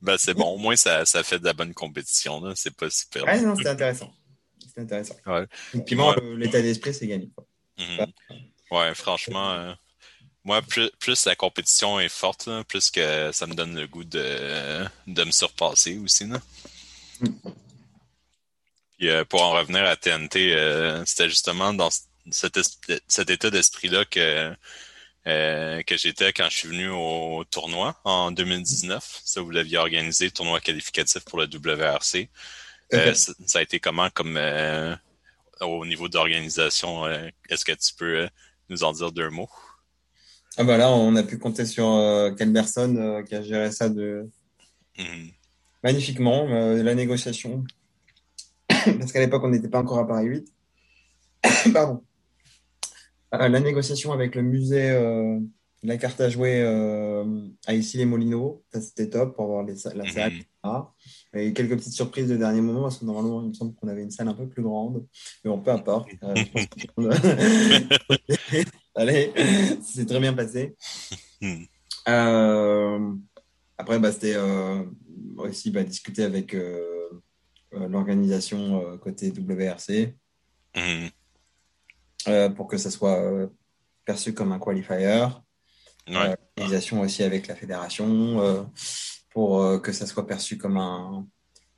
ben, 0.01 0.17
c'est 0.17 0.33
bon. 0.33 0.45
Au 0.45 0.57
moins, 0.57 0.75
ça, 0.75 1.05
ça 1.05 1.24
fait 1.24 1.39
de 1.39 1.45
la 1.45 1.53
bonne 1.53 1.74
compétition. 1.74 2.41
C'est 2.55 2.75
pas 2.75 2.89
super. 2.89 3.25
Ouais, 3.25 3.41
non, 3.41 3.55
c'était 3.55 3.69
intéressant. 3.69 4.13
C'est 4.74 4.81
intéressant. 4.81 5.15
Ouais. 5.25 5.45
Puis, 5.86 5.95
moi, 5.95 6.17
ouais. 6.17 6.38
l'état 6.38 6.62
d'esprit, 6.62 6.93
c'est 6.93 7.07
gagné. 7.07 7.29
Mm 7.77 7.83
-hmm. 7.83 8.07
Ouais, 8.71 8.95
franchement, 8.95 9.51
euh, 9.51 9.74
moi, 10.45 10.62
plus, 10.62 10.89
plus, 11.00 11.25
la 11.25 11.36
compétition 11.36 12.00
est 12.00 12.10
forte, 12.10 12.45
là, 12.48 12.63
plus 12.63 12.89
que 12.89 13.31
ça 13.33 13.45
me 13.48 13.53
donne 13.53 13.75
le 13.75 13.88
goût 13.88 14.05
de, 14.05 14.86
de 15.07 15.24
me 15.24 15.31
surpasser 15.31 15.98
aussi. 15.98 16.27
Là. 16.27 16.39
Mm. 17.19 17.27
Puis, 19.01 19.10
euh, 19.10 19.25
pour 19.25 19.41
en 19.41 19.53
revenir 19.53 19.84
à 19.86 19.96
TNT, 19.96 20.53
euh, 20.53 21.03
c'était 21.08 21.27
justement 21.27 21.74
dans 21.74 21.89
cet, 22.29 22.60
cet 23.08 23.29
état 23.31 23.50
d'esprit-là 23.50 24.05
que, 24.05 24.53
que 25.25 25.98
j'étais 25.98 26.31
quand 26.34 26.48
je 26.51 26.58
suis 26.58 26.67
venu 26.67 26.88
au 26.89 27.43
tournoi 27.50 28.00
en 28.03 28.29
2019. 28.29 29.22
Ça, 29.25 29.41
vous 29.41 29.50
l'aviez 29.50 29.79
organisé, 29.79 30.29
tournoi 30.29 30.60
qualificatif 30.62 31.24
pour 31.25 31.39
le 31.39 31.46
WRC. 31.48 32.29
Euh, 32.93 33.15
ça, 33.15 33.34
ça, 33.48 33.58
a 33.58 33.62
été 33.63 33.79
comment 33.79 34.12
comme 34.12 34.38
euh, 34.38 34.96
au 35.62 35.84
niveau 35.88 36.08
d'organisation? 36.08 37.03
Euh, 37.05 37.27
Est-ce 37.50 37.65
que 37.65 37.72
tu 37.72 37.96
peux 37.98 38.29
nous 38.70 38.84
en 38.84 38.91
dire 38.91 39.12
deux 39.12 39.31
mots? 39.31 39.50
Ah 40.58 40.63
bah 40.63 40.77
là, 40.77 40.91
on 40.91 41.15
a 41.15 41.24
pu 41.24 41.39
compter 41.39 41.65
sur 41.65 41.89
euh, 41.89 42.29
Kelberson 42.36 43.24
qui 43.27 43.34
a 43.34 43.41
géré 43.41 43.72
ça 43.72 43.89
de 43.89 44.29
mm 44.96 45.03
-hmm. 45.03 45.34
magnifiquement. 45.81 46.46
la 46.48 46.93
négociation, 46.93 47.65
parce 49.00 49.12
qu'à 49.12 49.20
l'époque, 49.20 49.44
on 49.44 49.50
n'était 49.50 49.70
pas 49.70 49.82
encore 49.82 50.00
à 50.00 50.08
Paris 50.08 50.28
8. 50.28 50.54
Pardon. 51.74 52.04
la 53.32 53.60
négociation 53.60 54.12
avec 54.12 54.36
le 54.36 54.42
musée 54.42 54.92
la 55.84 55.98
carte 55.98 56.22
à 56.22 56.30
jouer 56.30 56.62
euh, 56.62 57.25
à 57.66 57.74
ici 57.74 57.98
les 57.98 58.06
Molinos, 58.06 58.62
ça 58.72 58.82
c'était 58.82 59.10
top 59.10 59.36
pour 59.36 59.46
avoir 59.46 59.63
les, 59.63 59.74
la 59.96 60.08
salle. 60.10 60.34
Mm 60.34 60.44
-hmm. 60.63 60.86
Et 61.34 61.54
quelques 61.54 61.75
petites 61.78 61.94
surprises 61.94 62.28
de 62.28 62.38
dernier 62.38 62.62
moment 62.62 62.84
parce 62.84 63.00
que 63.00 63.06
normalement 63.06 63.42
il 63.42 63.50
me 63.50 63.54
semble 63.54 63.74
qu'on 63.75 63.88
avait 63.88 64.04
une 64.04 64.12
salle 64.12 64.28
un 64.28 64.36
peu 64.36 64.48
plus 64.48 64.62
grande, 64.62 65.06
mais 65.44 65.50
bon 65.50 65.60
peu 65.62 65.72
importe. 65.72 66.10
Euh, 66.24 66.36
Allez, 68.96 69.32
c'est 69.82 70.06
très 70.06 70.20
bien 70.20 70.34
passé. 70.34 70.75
Euh, 72.08 73.13
après, 73.78 73.98
bah, 74.00 74.12
c'était 74.12 74.36
euh, 74.36 74.84
aussi 75.38 75.72
bah, 75.72 75.84
discuter 75.84 76.24
avec 76.24 76.56
l'organisation 77.72 78.98
côté 78.98 79.32
WRC 79.32 80.16
pour 82.56 82.68
que 82.68 82.78
ça 82.78 82.92
soit 82.92 83.50
perçu 84.06 84.34
comme 84.34 84.51
un 84.51 84.60
qualifier. 84.60 85.28
Ouais. 86.08 86.36
L'organisation 86.58 87.01
aussi 87.01 87.24
avec 87.24 87.48
la 87.48 87.56
fédération 87.56 88.42
euh, 88.42 88.63
pour 89.30 89.62
euh, 89.62 89.80
que 89.80 89.92
ça 89.92 90.06
soit 90.08 90.28
perçu 90.28 90.58
comme 90.58 90.78
un, 90.78 91.28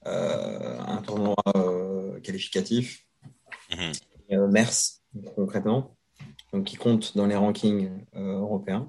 euh, 0.05 0.79
un 0.79 0.97
tournoi 1.01 1.35
qualificatif. 2.23 3.05
Mm 3.71 3.75
-hmm. 3.75 4.01
Et, 4.29 4.37
MERS, 4.37 5.01
concrètement, 5.35 5.95
donc 6.51 6.63
qui 6.65 6.77
compte 6.77 7.15
dans 7.17 7.27
les 7.31 7.35
rankings 7.43 7.89
européens 8.13 8.85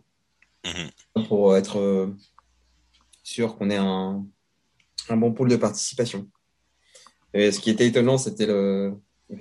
-hmm. 0.64 1.26
pour 1.28 1.56
être 1.56 1.76
sûr 3.22 3.56
qu'on 3.56 3.70
ait 3.70 3.82
un, 3.96 4.24
un 5.12 5.16
bon 5.22 5.32
pool 5.34 5.48
de 5.50 5.56
participation. 5.56 6.20
Et 7.34 7.52
ce 7.52 7.60
qui 7.60 7.70
était 7.70 7.86
étonnant, 7.86 8.16
c'était 8.18 8.46
le. 8.46 8.94
Il 9.30 9.38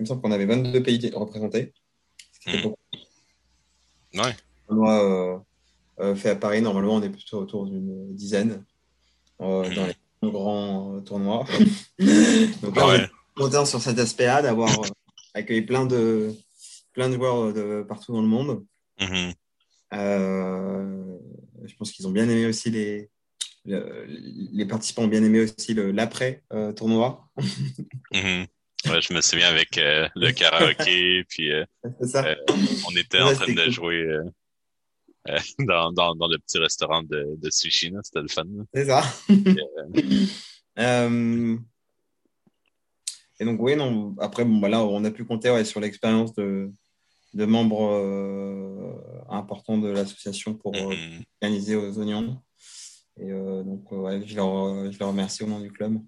me 0.00 0.04
semble 0.04 0.20
qu'on 0.20 0.32
avait 0.32 0.46
22 0.46 0.82
pays 0.82 1.10
représentés. 1.14 1.72
Qui 2.40 2.50
était 2.50 2.68
mmh. 2.68 4.20
Ouais 4.20 4.36
tournoi 4.66 5.04
euh, 5.04 5.38
euh, 6.00 6.14
fait 6.14 6.30
à 6.30 6.36
Paris, 6.36 6.62
normalement, 6.62 6.96
on 6.96 7.02
est 7.02 7.10
plutôt 7.10 7.38
autour 7.38 7.66
d'une 7.66 8.14
dizaine 8.14 8.64
euh, 9.40 9.74
dans 9.74 9.86
les 9.86 10.30
grands 10.30 11.00
tournois. 11.02 11.44
Donc 12.62 12.76
là, 12.76 12.88
ouais. 12.88 13.00
on 13.00 13.02
est 13.02 13.10
content 13.36 13.64
sur 13.64 13.80
cet 13.80 13.98
aspect-là 13.98 14.42
d'avoir 14.42 14.70
accueilli 15.34 15.62
plein 15.62 15.86
de, 15.86 16.34
plein 16.92 17.08
de 17.08 17.14
joueurs 17.14 17.52
de 17.52 17.84
partout 17.86 18.12
dans 18.12 18.22
le 18.22 18.28
monde. 18.28 18.64
Mm 19.00 19.06
-hmm. 19.06 19.34
je 21.64 21.74
pense 21.76 21.92
qu'ils 21.92 22.06
ont 22.06 22.12
bien 22.12 22.28
aimé 22.28 22.46
aussi 22.46 22.70
les, 22.70 22.90
le, 23.00 23.13
les 23.64 24.66
participants 24.66 25.04
ont 25.04 25.08
bien 25.08 25.22
aimé 25.22 25.40
aussi 25.40 25.74
l'après-tournoi. 25.74 27.28
-hmm. 28.12 28.46
Ouais, 28.86 29.00
je 29.00 29.14
me 29.14 29.22
souviens 29.22 29.48
avec 29.48 29.78
euh, 29.78 30.08
le 30.14 30.30
karaoké, 30.32 31.24
puis 31.28 31.50
euh, 31.50 31.64
euh, 31.84 32.34
on 32.86 32.96
était 32.96 33.18
ouais, 33.18 33.30
en 33.30 33.34
train 33.34 33.52
de 33.52 33.62
cool. 33.62 33.70
jouer 33.70 34.18
dans, 35.60 35.90
dans, 35.92 36.14
dans, 36.14 36.28
le 36.28 36.38
petit 36.38 36.58
restaurant 36.58 37.02
de, 37.02 37.36
de 37.38 37.50
sushi. 37.50 37.92
C'était 38.02 38.20
le 38.20 38.28
fun. 38.28 38.44
C'est 38.74 38.86
ça. 38.86 39.02
et 43.40 43.44
donc, 43.44 43.60
oui, 43.60 43.74
non, 43.74 44.14
après, 44.18 44.44
bon, 44.44 44.58
bah, 44.58 44.68
là, 44.68 44.84
on 44.84 45.02
a 45.04 45.10
pu 45.10 45.24
compter 45.24 45.50
ouais, 45.50 45.64
sur 45.64 45.80
l'expérience 45.80 46.34
de, 46.34 46.70
de 47.32 47.44
membres 47.46 49.00
importants 49.30 49.78
de 49.78 49.88
l'association 49.88 50.54
pour 50.54 50.72
-hmm. 50.72 51.22
organiser 51.40 51.76
aux 51.76 51.98
oignons. 51.98 52.38
Et 53.20 53.30
donc, 53.30 53.90
ouais, 53.92 54.26
je 54.26 54.34
leur, 54.36 54.90
je 54.90 54.98
leur 54.98 55.08
remercie 55.08 55.42
au 55.44 55.46
nom 55.46 55.60
du 55.60 55.70
club. 55.70 56.00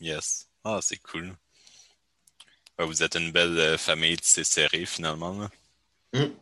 Yes. 0.00 0.48
Ah, 0.62 0.78
c'est 0.80 0.98
cool. 0.98 1.34
Vous 2.78 3.02
êtes 3.02 3.16
une 3.16 3.32
belle 3.32 3.78
famille 3.78 4.16
tissée 4.16 4.44
serrée, 4.44 4.86
finalement. 4.86 5.38
Là. 5.38 5.50
Mmh. 6.12 6.32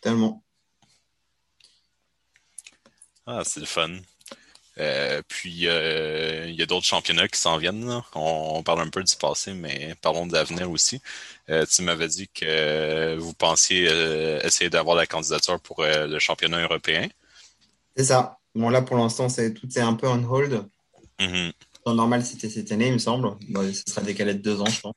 Tellement. 0.00 0.44
Ah, 3.26 3.42
c'est 3.44 3.60
le 3.60 3.66
fun. 3.66 3.90
Euh, 4.78 5.22
puis, 5.28 5.68
euh, 5.68 6.46
il 6.48 6.54
y 6.56 6.62
a 6.62 6.66
d'autres 6.66 6.86
championnats 6.86 7.28
qui 7.28 7.38
s'en 7.38 7.56
viennent. 7.58 8.02
On, 8.14 8.56
on, 8.56 8.62
parle 8.62 8.80
un 8.80 8.88
peu 8.90 9.02
du 9.02 9.16
passé, 9.16 9.54
mais 9.54 9.94
parlons 10.02 10.26
de 10.26 10.32
l'avenir 10.34 10.70
aussi. 10.70 11.00
Euh, 11.48 11.64
tu 11.66 11.82
m'avais 11.82 12.08
dit 12.08 12.28
que 12.28 13.16
vous 13.16 13.32
pensiez 13.34 13.84
essayer 14.44 14.70
d'avoir 14.70 14.96
la 14.96 15.06
candidature 15.06 15.60
pour 15.60 15.82
le 15.84 16.18
championnat 16.18 16.62
européen. 16.62 17.08
C'est 17.96 18.04
ça. 18.04 18.38
Bon, 18.54 18.68
là, 18.70 18.82
pour 18.82 18.96
l'instant, 18.96 19.28
tout 19.28 19.68
est 19.78 19.80
un 19.80 19.94
peu 19.94 20.08
on 20.08 20.22
hold. 20.24 20.66
Mm 21.20 21.26
-hmm. 21.26 21.52
En 21.84 21.94
normal, 21.94 22.24
c'était 22.24 22.48
cette 22.48 22.72
année, 22.72 22.88
il 22.88 22.94
me 22.94 22.98
semble. 22.98 23.28
Bon, 23.50 23.62
ce 23.72 23.82
sera 23.86 24.02
décalé 24.02 24.34
de 24.34 24.42
deux 24.42 24.60
ans, 24.60 24.66
je 24.76 24.80
pense. 24.80 24.94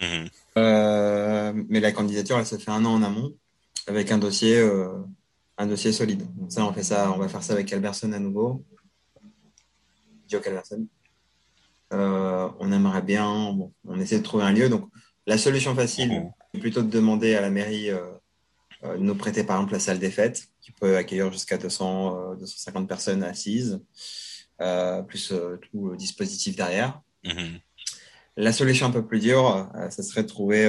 Mm 0.00 0.06
-hmm. 0.06 0.30
euh, 0.58 1.52
mais 1.70 1.80
la 1.80 1.92
candidature, 1.92 2.38
elle 2.38 2.46
se 2.46 2.58
fait 2.64 2.70
un 2.70 2.84
an 2.84 2.94
en 2.98 3.02
amont 3.02 3.30
avec 3.86 4.06
un 4.12 4.18
dossier, 4.18 4.56
euh, 4.58 5.02
un 5.62 5.66
dossier 5.66 5.92
solide. 5.92 6.22
Donc 6.38 6.50
ça, 6.52 6.60
on 6.68 6.72
fait 6.72 6.86
ça, 6.92 6.98
on 7.14 7.18
va 7.18 7.28
faire 7.28 7.42
ça 7.46 7.52
avec 7.52 7.72
Alberson 7.72 8.12
à 8.12 8.20
nouveau. 8.26 8.48
Joe 10.28 10.46
Alberson. 10.46 10.82
Euh, 11.92 12.48
on 12.62 12.68
aimerait 12.76 13.06
bien, 13.14 13.28
bon, 13.58 13.68
on 13.92 13.98
essaie 14.02 14.18
de 14.22 14.28
trouver 14.30 14.44
un 14.50 14.54
lieu. 14.58 14.68
Donc, 14.74 14.84
la 15.26 15.38
solution 15.46 15.72
facile, 15.82 16.10
mm 16.10 16.16
-hmm. 16.22 16.32
c'est 16.50 16.60
plutôt 16.64 16.82
de 16.88 16.92
demander 16.98 17.30
à 17.38 17.40
la 17.46 17.50
mairie 17.58 17.88
de 18.98 19.02
nous 19.08 19.16
prêter, 19.22 19.42
par 19.48 19.56
exemple, 19.56 19.74
la 19.78 19.84
salle 19.86 20.00
des 20.06 20.14
fêtes, 20.18 20.40
qui 20.64 20.72
peut 20.72 20.96
accueillir 20.96 21.30
jusqu'à 21.30 21.58
200, 21.58 22.36
250 22.36 22.88
personnes 22.88 23.22
assises. 23.22 23.80
Euh, 24.60 25.02
plus 25.02 25.32
euh, 25.32 25.56
tout 25.56 25.88
le 25.88 25.96
dispositif 25.96 26.56
derrière. 26.56 27.00
Mm 27.24 27.30
-hmm. 27.30 27.60
La 28.36 28.52
solution 28.52 28.86
un 28.86 28.92
peu 28.92 29.04
plus 29.06 29.20
dure, 29.20 29.68
euh, 29.74 29.90
ce 29.90 30.02
serait 30.02 30.22
de 30.22 30.28
trouver 30.28 30.62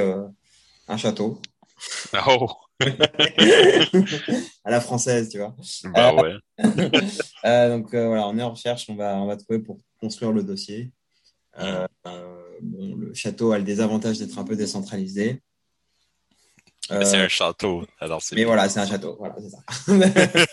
un 0.88 0.98
château. 0.98 1.42
Oh. 2.28 2.48
à 4.66 4.72
la 4.72 4.82
française, 4.82 5.30
tu 5.30 5.38
vois. 5.40 5.56
Bah 5.94 6.14
ouais. 6.14 6.36
Euh, 7.46 7.78
donc 7.78 7.94
euh, 7.94 8.08
voilà, 8.08 8.28
on 8.28 8.38
est 8.40 8.42
en 8.42 8.52
recherche, 8.52 8.90
on 8.90 8.96
va, 8.96 9.18
on 9.24 9.28
va 9.28 9.38
trouver 9.38 9.60
pour 9.60 9.78
construire 10.02 10.32
le 10.32 10.44
dossier. 10.44 10.92
Euh, 11.60 11.88
bon, 12.62 12.96
le 12.96 13.14
château 13.14 13.52
a 13.52 13.58
le 13.60 13.64
désavantage 13.64 14.18
d'être 14.18 14.40
un 14.40 14.44
peu 14.44 14.56
décentralisé. 14.56 15.42
C'est 16.88 17.18
un 17.18 17.28
château, 17.28 17.86
alors. 18.00 18.22
Mais 18.34 18.44
voilà, 18.44 18.70
c'est 18.70 18.80
un 18.80 18.86
château, 18.86 19.16
voilà, 19.18 19.36
c'est 19.40 19.50
ça. 19.50 19.64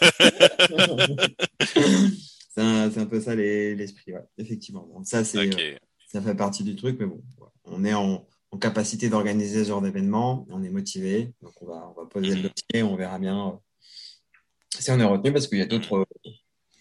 c'est 2.54 2.60
un, 2.62 2.90
un, 2.96 3.06
peu 3.06 3.20
ça 3.20 3.34
l'esprit, 3.34 4.12
ouais, 4.12 4.24
effectivement. 4.38 4.88
Ça, 5.04 5.24
c'est, 5.24 5.54
Ok. 5.54 5.80
ça 6.06 6.22
fait 6.22 6.34
partie 6.34 6.64
du 6.64 6.74
truc, 6.76 6.96
mais 7.00 7.06
bon, 7.06 7.22
on 7.64 7.84
est 7.84 7.94
en, 7.94 8.26
en 8.50 8.58
capacité 8.58 9.08
d'organiser 9.08 9.64
ce 9.64 9.68
genre 9.68 9.82
d'événement, 9.82 10.46
on 10.50 10.62
est 10.62 10.70
motivé, 10.70 11.32
donc 11.42 11.52
on 11.60 11.66
va, 11.66 11.92
on 11.94 12.00
va 12.00 12.08
poser 12.08 12.34
le 12.36 12.42
Mhm. 12.42 12.42
dossier, 12.42 12.82
on 12.82 12.96
verra 12.96 13.18
bien 13.18 13.48
euh, 13.48 13.52
si 14.78 14.90
on 14.90 14.98
est 14.98 15.04
retenu, 15.04 15.32
parce 15.32 15.46
qu'il 15.48 15.58
y 15.58 15.62
a 15.62 15.66
d'autres 15.66 16.06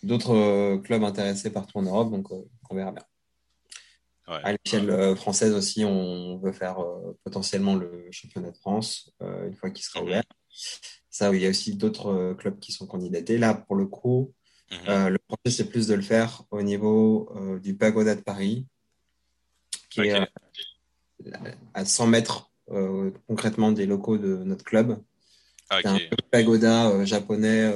d'autres 0.03 0.33
euh, 0.33 0.77
clubs 0.79 1.03
intéressés 1.03 1.51
partout 1.51 1.77
en 1.77 1.83
Europe, 1.83 2.09
donc 2.11 2.31
euh, 2.31 2.41
on 2.69 2.75
verra 2.75 2.91
bien. 2.91 3.03
Ouais. 4.27 4.39
À 4.43 4.51
l'échelle 4.53 4.89
euh, 4.89 5.15
française 5.15 5.53
aussi, 5.53 5.83
on 5.83 6.37
veut 6.37 6.51
faire 6.51 6.79
euh, 6.79 7.17
potentiellement 7.23 7.75
le 7.75 8.07
championnat 8.11 8.51
de 8.51 8.57
France 8.57 9.11
euh, 9.21 9.47
une 9.47 9.55
fois 9.55 9.71
qu'il 9.71 9.83
sera 9.83 9.99
Mhm. 10.01 10.05
ouvert. 10.07 10.23
Ça, 11.09 11.33
il 11.33 11.41
y 11.41 11.45
a 11.45 11.49
aussi 11.49 11.75
d'autres 11.75 12.33
clubs 12.37 12.59
qui 12.59 12.71
sont 12.71 12.87
candidatés. 12.87 13.37
Là, 13.37 13.53
pour 13.53 13.75
le 13.75 13.87
coup, 13.87 14.33
Mhm. 14.71 15.09
le 15.09 15.17
projet, 15.27 15.55
c'est 15.57 15.69
plus 15.69 15.87
de 15.87 15.93
le 15.95 16.01
faire 16.01 16.43
au 16.51 16.61
niveau 16.61 17.29
du 17.61 17.75
Pagoda 17.75 18.15
de 18.15 18.21
Paris, 18.21 18.65
qui 19.89 20.01
est 20.01 20.17
à 21.73 21.85
100 21.85 22.07
mètres 22.07 22.51
euh, 22.69 23.11
concrètement 23.27 23.71
des 23.71 23.85
locaux 23.85 24.17
de 24.17 24.37
notre 24.37 24.63
club. 24.63 25.01
C'est 25.69 25.85
un 25.87 25.95
Ok. 25.95 26.09
pagoda 26.31 26.89
euh, 26.89 27.05
japonais 27.05 27.71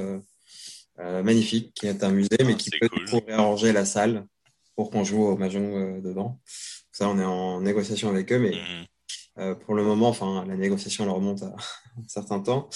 euh, 0.99 1.23
magnifique, 1.23 1.73
qui 1.73 1.87
est 1.87 2.03
un 2.03 2.11
musée, 2.11 2.37
mais 2.39 2.53
Ah, 2.53 2.55
qui 2.55 2.69
c'est 2.69 2.79
peut 2.79 2.89
cool. 2.89 3.73
la 3.73 3.85
salle 3.85 4.25
pour 4.75 4.91
qu'on 4.91 5.03
joue 5.03 5.23
au 5.23 5.37
Mahjong 5.37 5.73
euh, 5.73 6.01
dedans. 6.01 6.39
Ça, 6.91 7.09
on 7.09 7.19
est 7.19 7.23
en 7.25 7.61
négociation 7.61 8.09
avec 8.09 8.31
eux, 8.31 8.39
mais 8.39 8.51
Mhm. 8.51 8.85
euh, 9.39 9.55
pour 9.55 9.73
le 9.75 9.83
moment, 9.83 10.09
enfin, 10.09 10.45
la 10.47 10.55
négociation 10.55 11.03
elle 11.03 11.09
remonte 11.11 11.43
à 11.43 11.53
un 11.97 12.07
certain 12.07 12.39
temps 12.39 12.69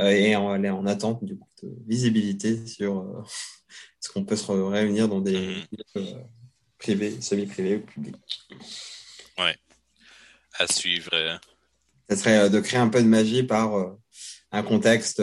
euh, 0.00 0.10
et 0.10 0.36
on 0.36 0.62
est 0.62 0.70
en 0.70 0.86
attente 0.86 1.24
du 1.24 1.36
coup 1.38 1.48
de 1.62 1.70
visibilité 1.86 2.66
sur 2.66 3.24
ce 4.00 4.08
qu'on 4.10 4.24
peut 4.24 4.36
se 4.36 4.50
réunir 4.50 5.08
dans 5.08 5.20
des 5.20 5.56
euh, 5.96 6.14
privés, 6.78 7.20
semi-privés 7.20 7.76
ou 7.76 7.80
publics. 7.80 8.16
À 10.58 10.66
suivre. 10.66 11.10
Ça 12.08 12.16
serait 12.16 12.50
de 12.50 12.60
créer 12.60 12.80
un 12.80 12.88
peu 12.88 13.02
de 13.02 13.06
magie 13.06 13.42
par 13.42 13.96
un 14.50 14.62
contexte, 14.62 15.22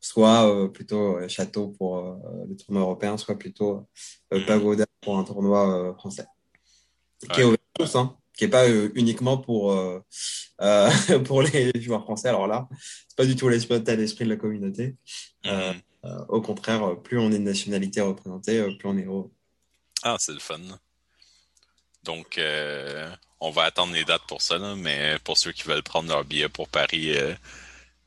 soit 0.00 0.48
euh, 0.48 0.68
plutôt 0.68 1.18
euh, 1.18 1.28
château 1.28 1.68
pour 1.68 1.98
euh, 1.98 2.14
le 2.48 2.56
tournoi 2.56 2.82
européen, 2.82 3.16
soit 3.16 3.38
plutôt 3.38 3.86
Mhm. 4.32 4.46
pagoda 4.46 4.86
pour 5.00 5.18
un 5.18 5.24
tournoi 5.24 5.94
français. 5.98 6.26
Qui 7.32 7.40
est 7.40 7.44
ouvert 7.44 7.58
à 7.74 7.84
tous, 7.84 7.96
hein, 7.96 8.16
qui 8.36 8.44
n'est 8.44 8.50
pas 8.50 8.68
uniquement 8.94 9.36
pour, 9.38 9.76
pour 11.26 11.42
les 11.42 11.72
joueurs 11.80 12.02
français. 12.02 12.28
Alors 12.28 12.46
là, 12.46 12.68
c'est 13.08 13.16
pas 13.16 13.26
du 13.26 13.36
tout 13.36 13.48
l'esprit 13.48 13.82
l'esprit 13.84 14.24
de 14.24 14.30
la 14.30 14.36
communauté. 14.36 14.96
Mhm. 15.44 15.80
Au 16.28 16.40
contraire, 16.40 16.96
plus 17.02 17.18
on 17.18 17.30
est 17.30 17.38
de 17.38 17.44
nationalité 17.44 18.00
représentée, 18.00 18.62
plus 18.78 18.88
on 18.88 18.96
est 18.96 19.04
heureux. 19.04 19.30
Ah, 20.02 20.16
c'est 20.18 20.32
le 20.32 20.38
fun. 20.38 20.60
Donc, 22.02 22.38
euh, 22.38 23.10
on 23.40 23.50
va 23.50 23.64
attendre 23.64 23.92
les 23.92 24.04
dates 24.04 24.26
pour 24.26 24.40
ça, 24.42 24.58
là, 24.58 24.74
mais 24.74 25.18
pour 25.24 25.36
ceux 25.36 25.52
qui 25.52 25.64
veulent 25.64 25.82
prendre 25.82 26.08
leur 26.08 26.24
billet 26.24 26.48
pour 26.48 26.68
Paris, 26.68 27.16
euh, 27.16 27.34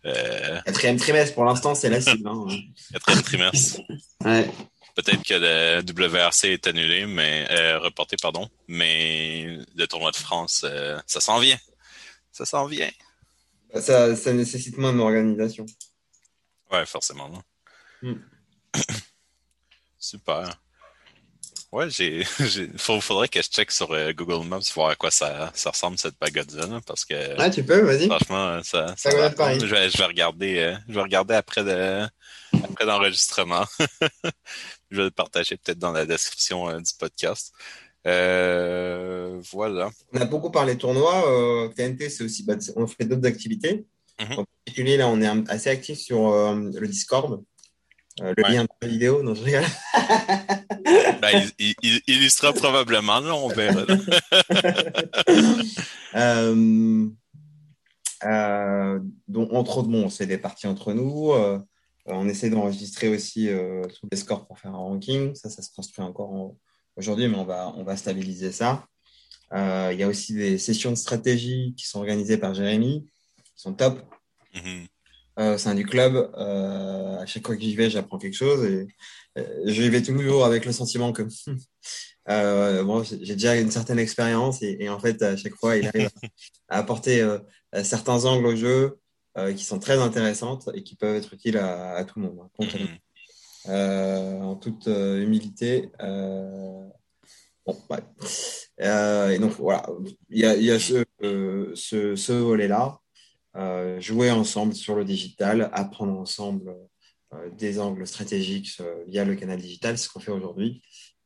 Quatrième 0.04 0.98
trimestre, 0.98 1.34
pour 1.34 1.46
l'instant, 1.46 1.76
c'est 1.76 1.90
la 1.90 2.02
cible. 2.02 2.28
Hein. 2.28 2.46
quatrième 2.92 3.24
trimestre. 3.24 3.82
Ouais. 4.24 4.50
Peut-être 4.96 5.24
que 5.24 5.34
le 5.34 5.82
WRC 5.82 6.46
est 6.46 6.68
annulé, 6.68 7.06
mais 7.06 7.48
euh, 7.50 7.80
reporté, 7.80 8.16
pardon. 8.22 8.48
Mais 8.68 9.58
le 9.76 9.88
tournoi 9.88 10.12
de 10.12 10.16
France, 10.16 10.66
euh, 10.66 11.00
ça 11.08 11.20
s'en 11.20 11.40
vient. 11.40 11.58
Ça 12.32 12.46
s'en 12.46 12.68
vient. 12.68 12.92
Ça, 13.80 14.16
ça 14.16 14.34
nécessite 14.34 14.78
moins 14.78 14.94
d'organisation. 14.94 15.66
Ouais, 16.72 16.86
forcément. 16.86 17.30
Mm. 18.04 18.14
Super. 20.00 20.63
Ouais, 21.74 21.90
j'ai, 21.90 22.24
faut- 22.78 23.02
faudrait 23.02 23.28
que 23.28 23.42
je 23.42 23.48
check 23.48 23.72
sur 23.72 23.92
euh, 23.94 24.14
Google 24.14 24.46
Maps 24.48 24.60
voir 24.76 24.90
à 24.90 24.96
quoi 24.96 25.10
ça, 25.10 25.52
ça 25.56 25.72
ressemble 25.72 25.98
cette 25.98 26.16
pagode-là, 26.18 26.68
là, 26.68 26.82
parce 26.86 27.04
que 27.04 27.16
Ah, 27.40 27.50
tu 27.50 27.64
peux, 27.64 27.82
vas-y. 27.82 28.06
franchement, 28.06 28.48
euh, 28.48 28.60
ça, 28.64 28.86
va. 29.10 29.58
Je 29.58 29.66
vais, 29.66 29.90
je 29.90 29.98
vais 29.98 30.06
regarder, 30.06 30.60
euh, 30.60 30.76
je 30.88 30.94
vais 30.94 31.02
regarder 31.02 31.34
après 31.34 31.64
de, 31.64 32.04
après 32.64 32.86
l'enregistrement. 32.86 33.66
je 34.92 34.98
vais 34.98 35.04
le 35.06 35.10
partager 35.12 35.58
peut-être 35.58 35.80
dans 35.80 35.92
la 35.92 36.06
description 36.06 36.70
euh, 36.70 36.78
du 36.80 36.94
podcast. 37.00 37.52
Voilà. 39.52 39.90
On 40.14 40.22
a 40.22 40.26
beaucoup 40.26 40.52
parlé 40.52 40.78
tournoi. 40.78 41.72
TNT, 41.76 42.10
c'est 42.10 42.24
aussi, 42.24 42.44
bah, 42.44 42.54
on 42.76 42.86
fait 42.86 43.06
d'autres 43.06 43.26
activités. 43.28 43.86
Mhm. 44.20 44.34
En 44.40 44.46
particulier, 44.66 44.98
là, 44.98 45.08
on 45.08 45.20
est 45.22 45.50
assez 45.50 45.72
actif 45.72 45.98
sur 45.98 46.32
le 46.54 46.88
Discord. 46.88 47.42
Le 48.22 48.28
Ouais. 48.44 48.52
lien 48.52 48.68
vidéo, 48.88 49.24
non, 49.24 49.34
je 49.36 49.44
rigole. 49.44 49.64
Ben, 51.22 51.50
il, 51.58 51.74
il- 51.82 52.02
probablement, 52.56 53.20
là, 53.22 53.34
on 53.36 53.48
verra. 53.48 53.86
Euh, 56.16 57.08
euh, 58.26 59.00
donc, 59.28 59.52
entre 59.52 59.80
autres, 59.80 59.88
bon, 59.90 60.04
on 60.06 60.10
fait 60.10 60.28
des 60.28 60.38
parties 60.38 60.68
entre 60.68 60.94
nous. 60.94 61.32
euh, 61.32 61.60
on 62.06 62.28
essaie 62.28 62.50
d'enregistrer 62.50 63.08
aussi 63.08 63.50
tous 64.00 64.08
les 64.12 64.18
scores 64.18 64.46
pour 64.46 64.60
faire 64.60 64.72
un 64.72 64.78
ranking. 64.78 65.34
Ça, 65.36 65.50
ça 65.50 65.62
se 65.62 65.70
construit 65.76 66.04
encore 66.06 66.32
en- 66.32 66.58
aujourd'hui, 66.98 67.28
mais 67.28 67.38
on 67.38 67.46
va, 67.46 67.74
on 67.78 67.84
va 67.84 67.96
stabiliser 67.98 68.52
ça. 68.52 68.86
Il 69.54 69.98
y 69.98 70.04
a 70.04 70.08
aussi 70.08 70.34
des 70.34 70.58
sessions 70.58 70.92
de 70.92 70.96
stratégie 70.96 71.74
qui 71.78 71.88
sont 71.88 72.00
organisées 72.00 72.38
par 72.38 72.54
Jérémy, 72.54 73.08
qui 73.44 73.52
sont 73.56 73.74
top. 73.74 74.00
Mhm. 74.54 74.86
Euh, 75.40 75.56
au 75.56 75.58
sein 75.58 75.76
du 75.76 75.86
club. 75.86 76.32
Euh, 76.38 77.18
à 77.20 77.26
chaque 77.26 77.46
fois 77.46 77.56
que 77.56 77.62
j'y 77.62 77.76
vais, 77.76 77.90
j'apprends 77.90 78.18
quelque 78.18 78.36
chose 78.36 78.66
et 78.66 78.88
euh, 79.38 79.62
j'y 79.66 79.90
vais 79.90 80.02
toujours 80.02 80.46
avec 80.46 80.66
le 80.66 80.72
sentiment 80.72 81.12
que 81.12 81.24
euh, 82.30 82.84
bon, 82.84 83.04
j'ai 83.04 83.34
déjà 83.34 83.56
une 83.56 83.72
certaine 83.72 84.00
expérience 84.00 84.62
et, 84.62 84.78
et 84.80 84.90
en 84.90 85.00
fait, 85.00 85.22
à 85.22 85.36
chaque 85.36 85.56
fois, 85.56 85.78
il 85.78 85.88
arrive 85.88 86.10
à, 86.70 86.76
à 86.76 86.80
apporter 86.80 87.22
euh, 87.22 87.40
certains 87.84 88.26
angles 88.26 88.48
au 88.48 88.56
jeu 88.56 89.00
euh, 89.38 89.54
qui 89.54 89.64
sont 89.64 89.80
très 89.80 90.00
intéressantes 90.00 90.70
et 90.74 90.84
qui 90.84 90.96
peuvent 90.96 91.16
être 91.16 91.34
utiles 91.34 91.58
à, 91.58 91.94
à 91.96 92.04
tout 92.04 92.20
le 92.20 92.28
monde, 92.28 92.48
hein. 92.60 92.66
Mhm. 92.66 92.88
Euh, 93.70 94.42
en 94.42 94.56
toute 94.58 94.88
humilité. 94.88 95.90
Euh, 96.02 96.86
bon, 97.66 97.78
ouais. 97.90 98.00
Euh, 98.82 99.30
et 99.30 99.40
donc 99.40 99.54
voilà, 99.54 99.86
il 100.30 100.40
y 100.40 100.46
a, 100.46 100.56
il 100.56 100.64
y 100.64 100.72
a 100.72 100.80
ce, 100.80 101.06
euh, 101.24 101.72
ce, 101.76 102.16
ce 102.16 102.34
volet-là. 102.34 103.00
Euh, 103.56 104.00
jouer 104.00 104.32
ensemble 104.32 104.74
sur 104.74 104.96
le 104.96 105.06
digital, 105.06 105.70
apprendre 105.74 106.18
ensemble 106.18 106.76
euh, 107.34 107.50
des 107.52 107.80
angles 107.80 108.08
stratégiques 108.08 108.72
euh, 108.82 109.04
via 109.08 109.26
le 109.26 109.36
canal 109.36 109.60
digital, 109.60 109.98
c'est 109.98 110.06
ce 110.06 110.10
qu'on 110.10 110.20
fait 110.20 110.32
aujourd'hui. 110.32 110.82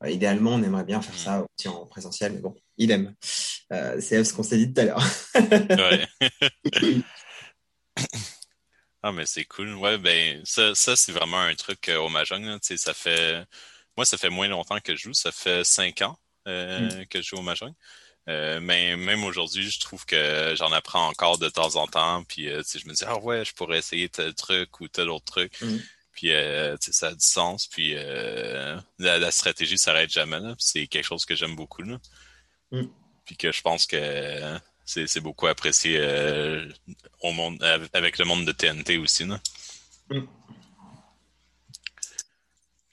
Idéalement, 0.05 0.51
on 0.51 0.61
aimerait 0.61 0.83
bien 0.83 1.01
faire 1.01 1.17
ça 1.17 1.45
aussi 1.57 1.67
en 1.67 1.85
présentiel, 1.87 2.33
mais 2.33 2.39
bon, 2.39 2.55
idem. 2.77 3.15
Euh, 3.73 3.99
c'est 3.99 4.23
ce 4.23 4.33
qu'on 4.33 4.43
s'est 4.43 4.57
dit 4.57 4.73
tout 4.73 4.81
à 4.81 4.85
l'heure. 4.85 5.03
Ah, 9.03 9.11
mais 9.11 9.25
c'est 9.25 9.45
cool. 9.45 9.75
Ouais, 9.75 9.97
ben, 9.97 10.41
ça, 10.43 10.73
ça 10.75 10.95
c'est 10.95 11.11
vraiment 11.11 11.39
un 11.39 11.55
truc 11.55 11.87
euh, 11.87 11.97
au 11.99 12.09
Mahjong, 12.09 12.43
là. 12.43 12.57
Ça 12.61 12.93
fait. 12.93 13.45
Moi, 13.95 14.05
ça 14.05 14.17
fait 14.17 14.29
moins 14.29 14.47
longtemps 14.47 14.79
que 14.79 14.95
je 14.95 15.03
joue. 15.03 15.13
Ça 15.13 15.31
fait 15.31 15.63
cinq 15.63 16.01
ans 16.01 16.17
euh, 16.47 17.05
que 17.05 17.21
je 17.21 17.29
joue 17.29 17.37
au 17.37 17.41
Mahjong. 17.41 17.73
Euh, 18.27 18.59
mais 18.59 18.97
même 18.97 19.23
aujourd'hui, 19.23 19.69
je 19.69 19.79
trouve 19.79 20.05
que 20.05 20.53
j'en 20.57 20.71
apprends 20.71 21.07
encore 21.07 21.37
de 21.37 21.49
temps 21.49 21.75
en 21.77 21.87
temps. 21.87 22.23
Puis, 22.23 22.49
euh, 22.49 22.61
je 22.63 22.87
me 22.87 22.93
dis, 22.93 23.03
ah 23.05 23.17
ouais, 23.19 23.45
je 23.45 23.53
pourrais 23.53 23.79
essayer 23.79 24.09
tel 24.09 24.33
truc 24.33 24.79
ou 24.81 24.87
tel 24.87 25.09
autre 25.09 25.25
truc. 25.25 25.53
Mhm. 25.61 25.81
Puis, 26.13 26.33
euh, 26.33 26.75
ça 26.79 27.07
a 27.07 27.11
du 27.13 27.25
sens. 27.25 27.67
Puis, 27.67 27.93
la, 27.95 28.83
la 28.97 29.31
stratégie 29.31 29.77
s'arrête 29.77 30.11
jamais. 30.11 30.39
là. 30.39 30.55
Puis 30.55 30.65
C'est 30.65 30.87
quelque 30.87 31.05
chose 31.05 31.25
que 31.25 31.35
j'aime 31.35 31.55
beaucoup. 31.55 31.83
Là. 31.83 31.97
Mhm. 32.71 32.89
Puis 33.25 33.37
que 33.37 33.51
je 33.51 33.61
pense 33.61 33.85
que 33.85 34.57
c'est 34.85 35.05
c'est 35.07 35.19
beaucoup 35.19 35.47
apprécié 35.47 35.99
au 37.21 37.33
monde, 37.33 37.61
avec 37.93 38.17
le 38.17 38.25
monde 38.25 38.45
de 38.45 38.53
TNT 38.53 38.97
aussi. 38.97 39.25
Là. 39.25 39.39
Mm. 40.09 40.21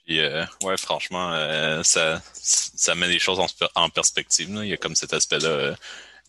Puis, 0.05 0.19
euh, 0.19 0.45
ouais, 0.61 0.77
franchement, 0.77 1.33
euh, 1.33 1.81
ça, 1.83 2.21
ça 2.33 2.93
met 2.93 3.07
les 3.07 3.17
choses 3.19 3.39
en, 3.39 3.47
en 3.75 3.89
perspective. 3.89 4.53
Là. 4.53 4.63
Il 4.63 4.69
y 4.69 4.73
a 4.73 4.77
comme 4.77 4.95
cet 4.95 5.13
aspect-là, 5.13 5.49
euh, 5.49 5.75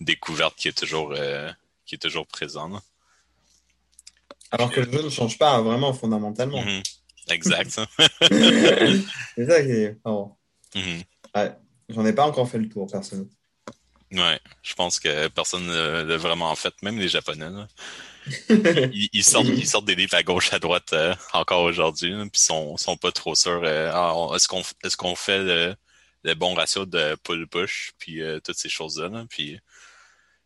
découverte 0.00 0.56
qui 0.56 0.68
est 0.68 0.76
toujours, 0.76 1.14
qui 1.84 1.94
est 1.94 1.98
toujours 1.98 2.26
présent. 2.26 2.68
là. 2.68 2.80
Alors 4.50 4.70
que 4.70 4.80
le 4.80 4.90
jeu 4.90 5.02
ne 5.02 5.10
change 5.10 5.38
pas 5.38 5.60
vraiment 5.60 5.92
fondamentalement. 5.92 6.62
Mhm. 6.62 6.82
Exact. 7.28 7.70
c'est 8.20 9.46
ça 9.46 9.62
qui 9.62 9.70
est. 9.70 9.96
Mhm. 10.74 11.02
J'en 11.90 12.06
ai 12.06 12.12
pas 12.12 12.26
encore 12.26 12.48
fait 12.48 12.58
le 12.58 12.68
tour, 12.68 12.86
personne. 12.90 13.28
Ouais, 14.12 14.40
je 14.62 14.74
pense 14.74 15.00
que 15.00 15.28
personne 15.28 15.66
ne 15.66 16.02
l'a 16.02 16.16
vraiment 16.16 16.54
fait, 16.54 16.74
même 16.82 16.98
les 16.98 17.08
Japonais. 17.08 17.50
là. 17.50 17.68
Ils, 18.48 19.24
sortent, 19.24 19.46
ils 19.46 19.68
sortent 19.68 19.84
des 19.84 19.94
livres 19.94 20.14
à 20.14 20.22
gauche, 20.22 20.52
à 20.52 20.58
droite 20.58 20.94
encore 21.32 21.62
aujourd'hui, 21.62 22.12
puis 22.30 22.40
sont, 22.40 22.76
sont 22.76 22.96
pas 22.96 23.12
trop 23.12 23.34
sûrs. 23.34 23.62
Ah, 23.64 24.14
est-ce 24.34 24.48
qu'on 24.48 24.62
qu'on 24.98 25.14
fait 25.16 25.42
le, 25.42 25.76
le, 26.24 26.34
bon 26.34 26.54
ratio 26.54 26.86
de 26.86 27.16
pull-push, 27.22 27.92
puis 27.98 28.20
toutes 28.44 28.56
ces 28.58 28.68
choses-là. 28.68 29.24
Puis 29.28 29.58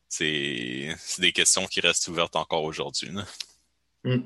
c'est 0.09 0.97
des 1.19 1.33
questions 1.33 1.67
qui 1.67 1.81
restent 1.81 2.09
ouvertes 2.09 2.37
encore 2.37 2.65
aujourd'hui. 2.65 3.11
Mm. 4.05 4.19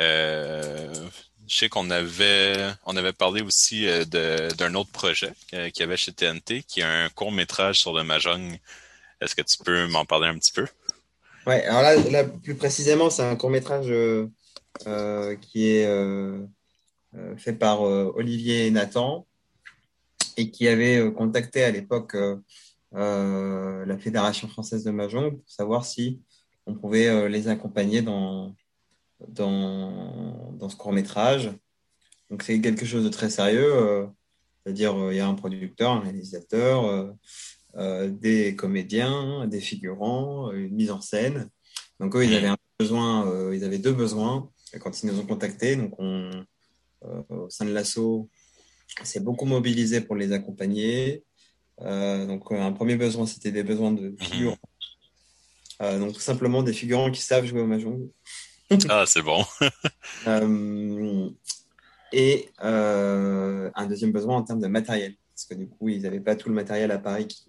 Euh, 0.00 1.08
je 1.48 1.56
sais 1.56 1.68
qu'on 1.68 1.90
avait 1.90 2.70
on 2.84 2.96
avait 2.96 3.12
parlé 3.12 3.40
aussi 3.40 3.86
euh, 3.88 4.04
d'un 4.04 4.74
autre 4.74 4.90
projet 4.90 5.32
euh, 5.54 5.70
qu'il 5.70 5.80
y 5.80 5.82
avait 5.84 5.96
chez 5.96 6.12
TNT, 6.12 6.62
qui 6.62 6.80
est 6.80 6.84
un 6.84 7.08
court 7.10 7.32
métrage 7.32 7.80
sur 7.80 7.92
le 7.94 8.04
mahjong. 8.04 8.58
Est-ce 9.20 9.34
que 9.34 9.42
tu 9.42 9.56
peux 9.64 9.86
m'en 9.88 10.04
parler 10.04 10.28
un 10.28 10.38
petit 10.38 10.52
peu? 10.52 10.66
Oui, 11.46 11.54
alors 11.54 11.82
là, 12.10 12.24
plus 12.24 12.54
précisément, 12.54 13.10
c'est 13.10 13.22
un 13.22 13.36
court 13.36 13.50
métrage 13.50 13.92
qui 15.40 15.66
est 15.66 15.88
fait 17.36 17.52
par 17.52 17.82
Olivier 17.82 18.66
et 18.66 18.70
Nathan 18.70 19.26
et 20.36 20.50
qui 20.50 20.68
avait 20.68 21.12
contacté 21.12 21.62
à 21.62 21.70
l'époque 21.70 22.16
la 22.92 23.98
Fédération 23.98 24.48
française 24.48 24.84
de 24.84 24.90
mahjong 24.90 25.30
pour 25.30 25.50
savoir 25.50 25.84
si 25.84 26.20
on 26.66 26.74
pouvait 26.74 27.28
les 27.28 27.48
accompagner 27.48 28.02
dans, 28.02 28.54
dans, 29.28 30.52
dans 30.58 30.68
ce 30.68 30.76
court 30.76 30.92
métrage. 30.92 31.50
Donc 32.30 32.42
c'est 32.42 32.60
quelque 32.60 32.84
chose 32.84 33.04
de 33.04 33.08
très 33.08 33.30
sérieux, 33.30 33.72
euh, 33.72 34.06
c'est-à-dire 34.64 34.98
euh, 34.98 35.12
il 35.12 35.16
y 35.16 35.20
a 35.20 35.28
un 35.28 35.34
producteur, 35.34 35.92
un 35.92 36.00
réalisateur, 36.00 36.84
euh, 36.86 37.12
des 37.76 38.56
comédiens, 38.56 39.46
des 39.46 39.60
figurants, 39.60 40.50
une 40.52 40.74
mise 40.74 40.90
en 40.90 41.00
scène. 41.00 41.50
Donc 42.00 42.16
eux, 42.16 42.24
ils 42.24 42.34
avaient 42.34 42.48
un 42.48 42.56
besoin, 42.78 43.52
ils 43.52 43.64
avaient 43.64 43.78
deux 43.78 43.92
besoins 43.92 44.50
quand 44.80 45.02
ils 45.02 45.06
nous 45.06 45.18
ont 45.20 45.26
contactés. 45.26 45.76
Donc 45.76 45.94
on, 45.98 46.30
au 47.28 47.50
sein 47.50 47.64
de 47.64 47.72
l'assaut, 47.72 48.28
s'est 49.02 49.20
beaucoup 49.20 49.44
mobilisé 49.44 50.00
pour 50.00 50.16
les 50.16 50.32
accompagner. 50.32 51.22
donc 51.80 52.50
un 52.50 52.72
premier 52.72 52.96
besoin, 52.96 53.26
c'était 53.26 53.52
des 53.52 53.62
besoins 53.62 53.92
de 53.92 54.08
mhm. 54.08 54.18
figurants. 54.20 54.58
donc 55.80 56.20
simplement 56.20 56.62
des 56.62 56.72
figurants 56.72 57.10
qui 57.10 57.20
savent 57.20 57.44
jouer 57.44 57.60
au 57.60 57.66
mahjong. 57.66 58.08
ah, 58.88 59.04
c'est 59.06 59.22
bon. 59.22 59.44
Euh, 60.26 61.28
et 62.12 62.48
euh, 62.64 63.70
un 63.74 63.86
deuxième 63.86 64.12
besoin 64.12 64.36
en 64.36 64.42
termes 64.42 64.60
de 64.60 64.66
matériel, 64.66 65.14
parce 65.36 65.46
que 65.46 65.54
du 65.54 65.68
coup, 65.68 65.88
ils 65.88 66.02
n'avaient 66.02 66.20
pas 66.20 66.34
tout 66.34 66.48
le 66.48 66.54
matériel 66.54 66.90
à 66.90 66.98
Paris 66.98 67.26
qui, 67.28 67.44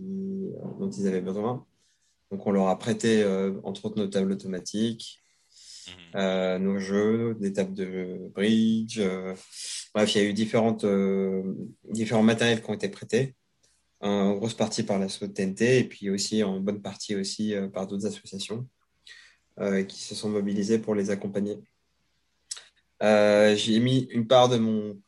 dont 0.80 0.89
ils 0.89 1.08
avaient 1.08 1.21
besoin. 1.21 1.65
Donc, 2.32 2.45
on 2.45 2.52
leur 2.52 2.67
a 2.67 2.78
prêté, 2.78 3.23
euh, 3.23 3.54
entre 3.63 3.86
autres, 3.86 3.97
nos 3.97 4.08
tables 4.08 4.32
automatiques, 4.32 5.19
mhm. 6.13 6.63
nos 6.63 6.80
jeux, 6.80 7.36
des 7.39 7.54
tables 7.54 7.73
de 7.73 8.30
bridge. 8.36 9.02
bref, 9.95 10.15
il 10.15 10.21
y 10.21 10.26
a 10.26 10.28
eu 10.28 10.34
différentes, 10.34 10.86
différents 11.89 12.23
matériels 12.23 12.62
qui 12.62 12.69
ont 12.69 12.73
été 12.76 12.89
prêtés. 12.89 13.36
En 14.00 14.36
grosse 14.36 14.54
partie 14.54 14.84
par 14.84 15.00
la 15.00 15.08
TNT 15.08 15.80
et 15.80 15.84
puis 15.84 16.12
aussi 16.12 16.43
en 16.43 16.60
bonne 16.60 16.84
partie 16.84 17.15
aussi 17.15 17.56
par 17.73 17.88
d'autres 17.88 18.06
associations. 18.06 18.67
Euh, 19.60 19.84
qui 19.84 20.04
se 20.04 20.13
sont 20.13 20.30
mobilisés 20.30 20.78
pour 20.78 20.93
les 20.93 21.10
accompagner. 21.10 21.58
Euh, 23.02 23.56
j'ai 23.56 23.80
mis 23.80 24.08
une 24.12 24.28
part 24.28 24.50
de 24.50 24.58
mon, 24.58 25.02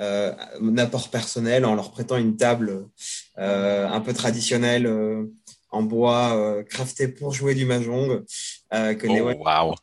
euh, 0.00 0.32
mon, 0.60 0.76
apport 0.78 1.08
personnel 1.10 1.64
en 1.64 1.74
leur 1.74 1.90
prêtant 1.90 2.16
une 2.16 2.36
table 2.36 2.88
un 3.36 4.00
peu 4.00 4.12
traditionnelle 4.12 4.90
en 5.70 5.82
bois 5.82 6.62
crafté 6.64 7.08
pour 7.08 7.32
jouer 7.32 7.54
du 7.54 7.64
mahjong 7.66 8.24
que 8.70 9.06
oh, 9.08 9.74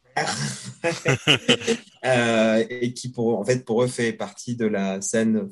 et 2.69 2.93
qui 2.93 3.09
pour 3.09 3.39
en 3.39 3.45
fait 3.45 3.63
pour 3.65 3.83
eux 3.83 3.87
fait 3.87 4.13
partie 4.13 4.55
de 4.55 4.65
la 4.65 5.01
scène 5.01 5.49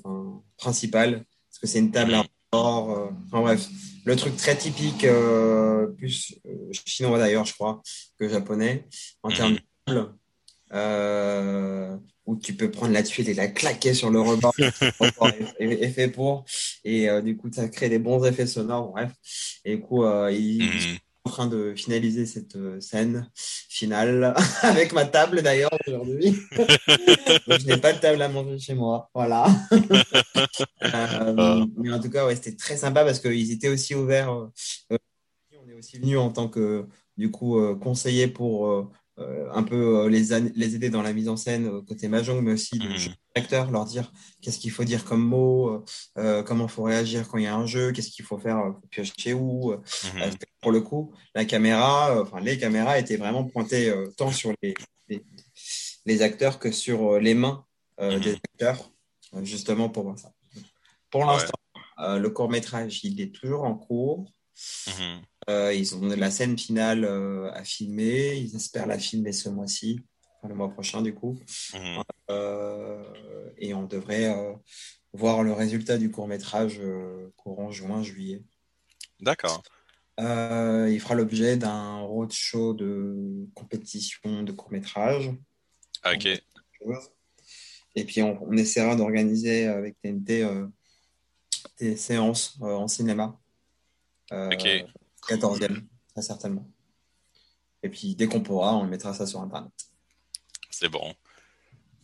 principale 0.58 1.26
parce 1.50 1.60
que 1.62 1.68
c'est 1.68 1.80
une 1.80 1.92
table 1.92 2.16
mm 2.16 2.24
en 2.52 3.12
bref. 3.32 3.68
Le 4.06 4.16
truc 4.16 4.36
très 4.38 4.58
typique, 4.58 5.04
euh, 5.04 5.88
plus 5.88 6.40
euh, 6.46 6.72
chinois 6.86 7.20
d'ailleurs, 7.20 7.46
je 7.46 7.54
crois, 7.54 7.82
que 8.18 8.28
japonais, 8.28 8.88
en 9.24 9.30
termes 9.30 9.54
de 9.54 9.62
table, 9.86 10.14
euh, 10.74 11.98
où 12.30 12.38
tu 12.38 12.54
peux 12.54 12.70
prendre 12.70 12.94
la 12.94 13.04
tuile 13.04 13.30
et 13.30 13.34
la 13.34 13.48
claquer 13.48 13.94
sur 13.94 14.10
le 14.10 14.22
rebord, 14.22 14.54
fait 15.94 16.08
pour, 16.08 16.46
et 16.84 17.08
du 17.22 17.36
coup, 17.38 17.50
ça 17.52 17.68
crée 17.68 17.90
des 17.90 18.00
bons 18.00 18.24
effets 18.26 18.48
sonores, 18.48 18.92
bref. 18.92 19.12
Et 19.66 19.76
du 19.76 19.82
coup, 19.82 20.06
il, 20.30 20.64
mhm 20.64 21.00
en 21.26 21.30
train 21.30 21.48
de 21.48 21.74
finaliser 21.76 22.26
cette 22.26 22.56
euh, 22.56 22.80
scène 22.80 23.30
finale 23.36 24.34
avec 24.64 24.94
ma 24.94 25.06
table 25.06 25.42
d'ailleurs 25.42 25.70
aujourd'hui. 25.88 26.36
je 26.52 27.66
n'ai 27.66 27.78
pas 27.78 27.94
de 27.94 28.00
table 28.00 28.22
à 28.22 28.30
manger 28.30 28.60
chez 28.60 28.74
moi. 28.74 29.10
Voilà. 29.14 29.48
Euh, 29.72 31.36
ah. 31.38 31.66
mais 31.78 31.92
en 31.92 32.00
tout 32.00 32.10
cas, 32.10 32.26
ouais, 32.26 32.36
c'était 32.36 32.56
très 32.56 32.78
sympa 32.78 33.04
parce 33.04 33.20
qu'ils 33.20 33.52
étaient 33.52 33.70
aussi 33.70 33.96
ouverts. 33.96 34.32
Euh, 34.32 34.98
on 35.62 35.70
est 35.70 35.74
aussi 35.74 36.00
venu 36.00 36.18
en 36.18 36.32
tant 36.32 36.48
que 36.48 36.88
du 37.18 37.30
coup 37.32 37.60
conseiller 37.76 38.28
pour 38.28 38.68
euh, 38.68 38.90
un 39.52 39.64
peu 39.64 40.06
euh, 40.06 40.10
les, 40.10 40.40
les 40.56 40.76
aider 40.76 40.90
dans 40.90 41.02
la 41.02 41.14
mise 41.14 41.30
en 41.30 41.38
scène 41.38 41.68
euh, 41.68 41.82
côté 41.82 42.08
Mahjong, 42.08 42.42
mais 42.42 42.54
aussi 42.54 42.78
de 42.78 42.88
mmh. 42.88 43.14
acteurs, 43.36 43.72
leur 43.72 43.86
dire 43.86 44.12
qu'est-ce 44.42 44.60
qu'il 44.60 44.72
faut 44.72 44.84
dire 44.84 45.06
comme 45.06 45.22
mot, 45.22 45.84
comment 46.46 46.66
il 46.66 46.70
faut 46.70 46.84
réagir 46.84 47.28
quand 47.28 47.38
il 47.38 47.44
y 47.44 47.48
a 47.48 47.56
un 47.56 47.66
jeu, 47.66 47.92
qu'est-ce 47.92 48.10
qu'il 48.10 48.26
faut 48.26 48.38
faire, 48.38 48.76
piocher 48.90 49.34
où. 49.34 49.74
Mmh. 49.74 50.20
pour 50.62 50.72
le 50.72 50.82
coup, 50.82 51.14
la 51.36 51.46
caméra, 51.46 52.22
enfin 52.22 52.40
les 52.40 52.58
caméras 52.58 53.00
étaient 53.00 53.18
vraiment 53.18 53.46
pointées 53.46 53.94
tant 54.18 54.32
sur 54.32 54.54
les, 54.62 54.74
les, 56.06 56.22
acteurs 56.22 56.60
que 56.60 56.72
sur 56.72 57.20
les 57.20 57.34
mains 57.34 57.66
mmh. 58.00 58.20
des 58.20 58.34
acteurs, 58.34 58.92
justement 59.44 59.90
pour 59.90 60.04
voir 60.04 60.20
ça. 60.20 60.32
Pour 61.10 61.26
l'instant, 61.26 61.60
le 61.98 62.28
court 62.30 62.50
métrage, 62.50 63.04
il 63.04 63.20
est 63.22 63.34
toujours 63.34 63.64
en 63.64 63.76
cours. 63.76 64.32
Euh, 65.50 65.74
ils 65.74 65.96
ont 65.96 66.02
la 66.02 66.30
scène 66.30 66.58
finale 66.58 67.04
euh, 67.04 67.52
à 67.54 67.64
filmer. 67.64 68.38
Ils 68.38 68.56
espèrent 68.56 68.86
la 68.86 69.00
filmer 69.00 69.32
ce 69.32 69.50
mois-ci, 69.50 70.00
le 70.48 70.54
mois 70.54 70.70
prochain 70.70 71.02
du 71.02 71.14
coup. 71.14 71.40
Mhm. 71.74 72.04
Euh, 72.30 73.04
et 73.58 73.74
on 73.74 73.84
devrait 73.84 74.32
voir 75.14 75.44
le 75.44 75.52
résultat 75.52 75.98
du 75.98 76.12
court 76.12 76.28
métrage 76.28 76.82
courant 77.36 77.72
juin-juillet. 77.72 78.44
D'accord. 79.20 79.64
il 80.20 81.00
fera 81.02 81.16
l'objet 81.16 81.58
d'un 81.58 82.02
roadshow 82.02 82.74
de 82.74 83.48
compétition 83.56 84.44
de 84.44 84.52
court 84.52 84.72
métrage. 84.72 85.32
Ok. 86.06 86.28
Et 87.96 88.06
puis 88.06 88.22
on, 88.22 88.38
on 88.44 88.56
essaiera 88.56 88.96
d'organiser 88.96 89.66
avec 89.66 90.00
TNT 90.02 90.48
des 91.80 91.98
séances 91.98 92.56
en 92.62 92.88
cinéma. 92.88 93.36
ok. 94.32 94.86
14e, 95.36 95.84
très 96.14 96.22
certainement. 96.22 96.68
Et 97.84 97.90
puis, 97.90 98.16
dès 98.16 98.28
qu'on 98.28 98.42
pourra, 98.42 98.76
on 98.76 98.86
mettra 98.86 99.14
ça 99.14 99.26
sur 99.26 99.42
Internet. 99.42 99.72
C'est 100.70 100.90
bon. 100.90 101.14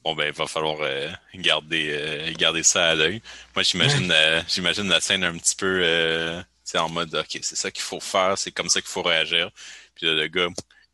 Bon, 0.03 0.15
ben, 0.15 0.27
il 0.27 0.33
va 0.33 0.45
falloir 0.45 0.77
euh, 0.81 1.09
garder, 1.33 1.89
euh, 1.91 2.33
garder 2.33 2.63
ça 2.63 2.89
à 2.89 2.95
l'œil. 2.95 3.21
Moi, 3.55 3.63
j'imagine, 3.63 4.13
j'imagine 4.47 4.87
la 4.87 5.01
scène 5.01 5.23
un 5.23 5.37
petit 5.37 5.55
peu 5.55 6.43
en 6.73 6.89
mode, 6.89 7.15
OK, 7.15 7.39
c'est 7.41 7.55
ça 7.55 7.71
qu'il 7.71 7.83
faut 7.83 7.99
faire, 7.99 8.37
c'est 8.37 8.51
comme 8.51 8.69
ça 8.69 8.81
qu'il 8.81 8.89
faut 8.89 9.01
réagir. 9.01 9.51
Puis 9.93 10.05
là, 10.07 10.13
le 10.13 10.27
gars, 10.27 10.47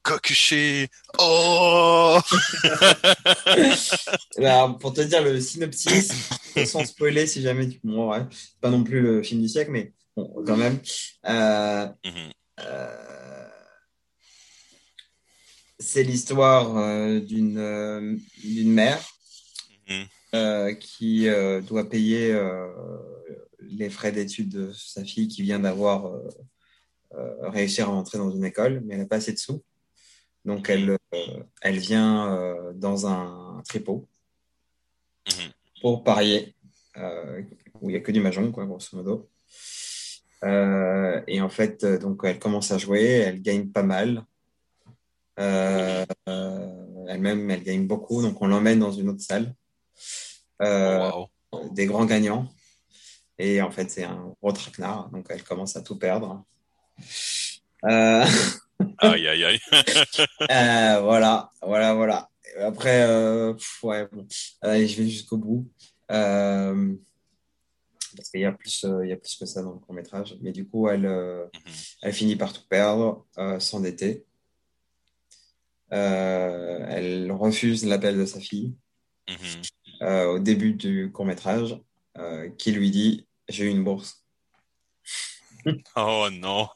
cocuché, 0.04 0.90
oh! 1.20 2.20
Alors, 4.38 4.78
pour 4.78 4.94
te 4.94 5.02
dire 5.02 5.22
le 5.24 5.40
synopsis, 5.40 6.12
sans 6.66 6.86
spoiler, 6.86 7.28
si 7.28 7.42
jamais 7.42 7.70
tu. 7.70 7.80
Bon, 7.84 8.12
ouais, 8.12 8.26
pas 8.60 8.70
non 8.70 8.84
plus 8.84 9.02
le 9.02 9.24
film 9.24 9.42
du 9.42 9.50
siècle, 9.50 9.72
mais 9.72 9.94
bon, 10.16 10.44
quand 10.46 10.58
même. 10.58 10.80
Euh, 11.26 11.88
mhm. 12.06 12.32
euh, 12.60 13.48
c'est 15.80 16.04
l'histoire 16.04 16.78
euh, 16.78 17.20
d'une 17.20 18.20
d'une 18.44 18.72
mère 18.72 19.04
mhm. 19.90 20.78
qui 20.80 21.28
doit 21.68 21.90
payer 21.90 22.38
les 23.62 23.90
frais 23.90 24.12
d'études 24.12 24.50
de 24.50 24.72
sa 24.74 25.04
fille 25.04 25.28
qui 25.28 25.42
vient 25.42 25.60
d'avoir 25.60 26.12
réussi 27.42 27.82
à 27.82 27.86
rentrer 27.86 28.18
dans 28.18 28.32
une 28.32 28.46
école, 28.46 28.82
mais 28.86 28.94
elle 28.94 29.02
n'a 29.02 29.08
pas 29.08 29.18
assez 29.18 29.34
de 29.34 29.40
sous. 29.40 29.64
Donc 30.46 30.70
elle, 30.70 30.98
elle 31.62 31.78
vient 31.78 32.72
dans 32.76 33.08
un 33.08 33.62
tripot 33.68 34.08
mhm. 35.28 35.52
pour 35.82 36.04
parier, 36.04 36.56
où 37.82 37.90
il 37.90 37.94
n'y 37.94 37.98
a 37.98 38.02
que 38.02 38.12
du 38.12 38.22
mahjong, 38.22 38.52
quoi, 38.52 38.66
grosso 38.66 38.96
modo. 38.96 39.30
Euh, 40.44 41.22
et 41.28 41.42
en 41.42 41.50
fait, 41.50 41.84
euh, 41.84 41.98
donc, 41.98 42.22
elle 42.24 42.40
commence 42.40 42.72
à 42.72 42.78
jouer, 42.78 43.04
elle 43.04 43.42
gagne 43.42 43.68
pas 43.68 43.84
mal. 43.84 44.26
Euh, 45.40 46.06
elle-même, 47.08 47.50
elle 47.50 47.64
gagne 47.64 47.88
beaucoup, 47.88 48.22
donc 48.22 48.42
on 48.42 48.48
l'emmène 48.48 48.80
dans 48.80 48.92
une 48.92 49.10
autre 49.10 49.22
salle. 49.22 49.54
Oh, 50.60 51.28
des 51.72 51.86
grands 51.86 52.06
gagnants. 52.06 52.48
Et 53.38 53.62
en 53.62 53.72
fait, 53.72 53.90
c'est 53.90 54.04
un 54.04 54.34
gros 54.42 54.52
traquenard, 54.52 55.10
donc 55.10 55.26
elle 55.30 55.44
commence 55.44 55.76
à 55.76 55.82
tout 55.82 55.98
perdre. 55.98 56.44
aïe, 57.84 59.28
aïe, 59.28 59.44
aïe. 59.44 59.60
Euh, 60.52 61.00
voilà, 61.02 61.50
voilà, 61.62 61.94
voilà. 61.94 62.30
Après, 62.60 63.04
euh, 63.04 63.54
pff, 63.54 63.84
ouais, 63.84 64.08
bon. 64.12 64.28
Je 64.64 64.96
vais 64.96 65.08
jusqu'au 65.10 65.38
bout. 65.38 65.68
Parce 68.16 68.30
qu'il 68.30 68.42
y 68.42 68.46
a 68.46 68.52
plus, 68.52 68.84
euh, 68.86 69.06
il 69.06 69.10
y 69.10 69.14
a 69.14 69.18
plus 69.18 69.36
que 69.36 69.46
ça 69.46 69.62
dans 69.62 69.74
le 69.74 69.80
court 69.80 69.94
métrage. 69.96 70.36
Mais 70.42 70.52
du 70.52 70.68
coup, 70.68 70.88
elle, 70.90 71.06
euh, 71.06 71.46
Mhm. 71.54 71.74
elle 72.04 72.14
finit 72.14 72.36
par 72.36 72.54
tout 72.54 72.62
perdre, 72.70 73.26
euh, 73.38 73.60
s'endetter. 73.60 74.26
Elle 75.90 77.32
refuse 77.32 77.86
l'appel 77.86 78.18
de 78.18 78.26
sa 78.26 78.40
fille 78.40 78.74
Mhm. 79.30 80.28
au 80.30 80.40
début 80.40 80.74
du 80.74 81.12
court 81.12 81.26
métrage, 81.26 81.78
qui 82.58 82.72
lui 82.72 82.92
dit, 82.92 83.28
j'ai 83.50 83.66
eu 83.66 83.70
une 83.70 83.84
bourse. 83.84 84.24
Oh 85.96 86.28
non. 86.32 86.68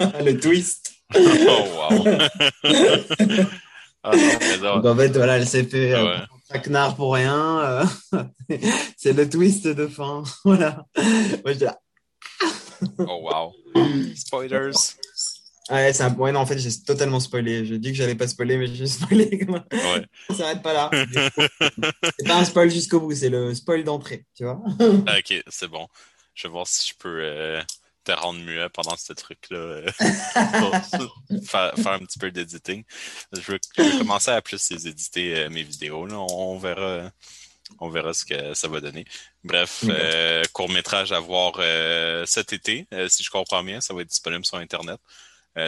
Le 0.00 0.32
twist. 0.38 0.92
Oh 1.14 1.64
wow. 1.78 2.04
ah 4.02 4.12
non, 4.14 4.76
Donc 4.82 4.86
en 4.86 4.96
fait, 4.96 5.08
voilà, 5.08 5.38
elle 5.38 5.48
s'est 5.48 5.64
fait 5.64 5.94
euh, 5.94 6.04
Ouais. 6.04 6.24
Traquenard 6.48 6.96
pour 6.96 7.14
rien. 7.14 7.60
euh, 7.60 7.84
c'est 8.96 9.12
le 9.12 9.28
twist 9.28 9.66
de 9.66 9.86
fin. 9.86 10.22
Voilà. 10.44 10.86
Moi, 10.96 11.52
j'étais 11.52 11.66
là. 11.66 11.78
Oh 12.98 13.28
wow. 13.30 13.52
Spoilers. 14.16 14.70
Ouais, 15.70 15.92
c'est 15.92 16.02
un... 16.02 16.14
ouais, 16.14 16.32
non, 16.32 16.40
en 16.40 16.46
fait, 16.46 16.58
j'ai 16.58 16.70
totalement 16.80 17.20
spoilé. 17.20 17.64
J'ai 17.66 17.78
dit 17.78 17.90
que 17.90 17.96
j'allais 17.96 18.14
pas 18.14 18.26
spoiler, 18.26 18.56
mais 18.56 18.66
j'ai 18.68 18.86
spoilé. 18.86 19.28
même. 19.46 19.62
Ouais. 19.72 20.06
Ça 20.30 20.34
s'arrête 20.34 20.62
pas 20.62 20.72
là. 20.72 20.90
C'est 20.92 22.26
pas 22.26 22.36
un 22.38 22.44
spoil 22.44 22.70
jusqu'au 22.70 23.00
bout, 23.00 23.14
c'est 23.14 23.28
le 23.28 23.54
spoil 23.54 23.84
d'entrée, 23.84 24.24
tu 24.34 24.44
vois. 24.44 24.62
Ah, 25.06 25.18
ok, 25.18 25.42
c'est 25.48 25.68
bon. 25.68 25.86
Je 26.34 26.46
vais 26.46 26.52
voir 26.52 26.66
si 26.66 26.88
je 26.88 26.94
peux 26.98 27.18
euh, 27.22 27.60
te 28.08 28.18
rendre 28.20 28.40
muet 28.40 28.68
pendant 28.70 28.96
ce 28.96 29.12
truc-là. 29.12 29.58
euh, 29.58 29.90
pour 30.58 31.44
faire, 31.44 31.74
faire 31.74 31.92
un 31.92 31.98
petit 32.00 32.18
peu 32.18 32.30
d'editing. 32.30 32.84
Je 33.32 33.40
veux, 33.52 33.58
je 33.76 33.82
veux 33.82 33.98
commencer 33.98 34.30
à 34.30 34.40
plus 34.40 34.70
les 34.70 34.88
éditer 34.88 35.36
euh, 35.36 35.50
mes 35.50 35.62
vidéos. 35.62 36.06
Là. 36.06 36.16
On, 36.18 36.54
on 36.54 36.58
verra. 36.58 37.10
On 37.80 37.90
verra 37.90 38.14
ce 38.14 38.24
que 38.24 38.54
ça 38.54 38.66
va 38.66 38.80
donner. 38.80 39.04
Bref, 39.44 39.84
D'accord. 39.84 40.02
euh, 40.02 40.42
court-métrage 40.54 41.12
à 41.12 41.20
voir 41.20 41.52
euh, 41.58 42.24
cet 42.24 42.54
été. 42.54 42.86
Euh, 42.94 43.10
si 43.10 43.22
je 43.22 43.28
comprends 43.30 43.62
bien, 43.62 43.82
ça 43.82 43.92
va 43.92 44.00
être 44.00 44.08
disponible 44.08 44.46
sur 44.46 44.56
Internet. 44.56 44.98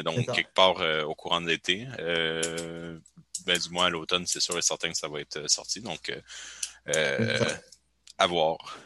Donc, 0.05 0.24
quelque 0.33 0.55
part 0.55 0.76
au 1.09 1.14
courant 1.16 1.40
de 1.40 1.48
l'été. 1.48 1.85
Ben, 3.46 3.59
du 3.59 3.70
moins 3.70 3.87
à 3.87 3.90
l'automne, 3.90 4.24
c'est 4.24 4.38
sûr 4.40 4.57
et 4.57 4.62
certain 4.62 4.90
que 4.90 4.96
ça 4.96 5.09
va 5.09 5.20
être 5.20 5.50
sorti. 5.50 5.81
Donc, 5.81 6.12
à 8.18 8.26
voir 8.29 8.79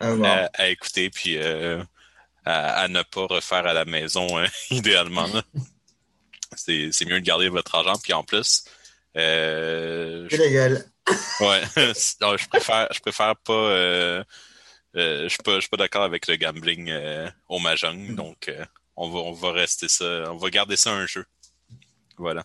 À 0.00 0.12
voir. 0.12 0.48
à, 0.54 0.68
écouter 0.68 1.10
puis 1.10 1.38
à, 2.48 2.80
à 2.80 2.88
ne 2.88 3.02
pas 3.02 3.26
refaire 3.26 3.66
à 3.66 3.74
la 3.74 3.84
maison 3.84 4.38
euh, 4.38 4.46
idéalement. 4.70 5.28
C'est 6.56 6.90
c'est 6.92 7.04
mieux 7.04 7.20
de 7.20 7.26
garder 7.26 7.48
votre 7.48 7.74
argent 7.74 7.98
puis 8.02 8.12
en 8.14 8.24
plus 8.24 8.64
euh, 9.16 10.26
C'est 10.30 10.36
je, 10.36 10.42
légal. 10.42 10.84
ouais, 11.40 11.62
non, 12.20 12.36
je 12.36 12.48
préfère 12.48 12.88
je 12.92 13.00
préfère 13.00 13.36
pas 13.36 13.52
euh, 13.52 14.24
euh, 14.96 15.24
je 15.24 15.28
suis 15.28 15.42
pas 15.42 15.56
je 15.56 15.60
suis 15.60 15.68
pas 15.68 15.76
d'accord 15.76 16.02
avec 16.04 16.26
le 16.26 16.36
gambling 16.36 16.88
euh, 16.90 17.30
au 17.48 17.58
mahjong 17.58 18.14
donc 18.14 18.48
euh, 18.48 18.64
on 18.96 19.10
va 19.10 19.18
on 19.18 19.32
va 19.32 19.52
rester 19.52 19.88
ça 19.88 20.04
on 20.32 20.36
va 20.38 20.48
garder 20.50 20.76
ça 20.76 20.92
un 20.92 21.06
jeu. 21.06 21.26
Voilà. 22.16 22.44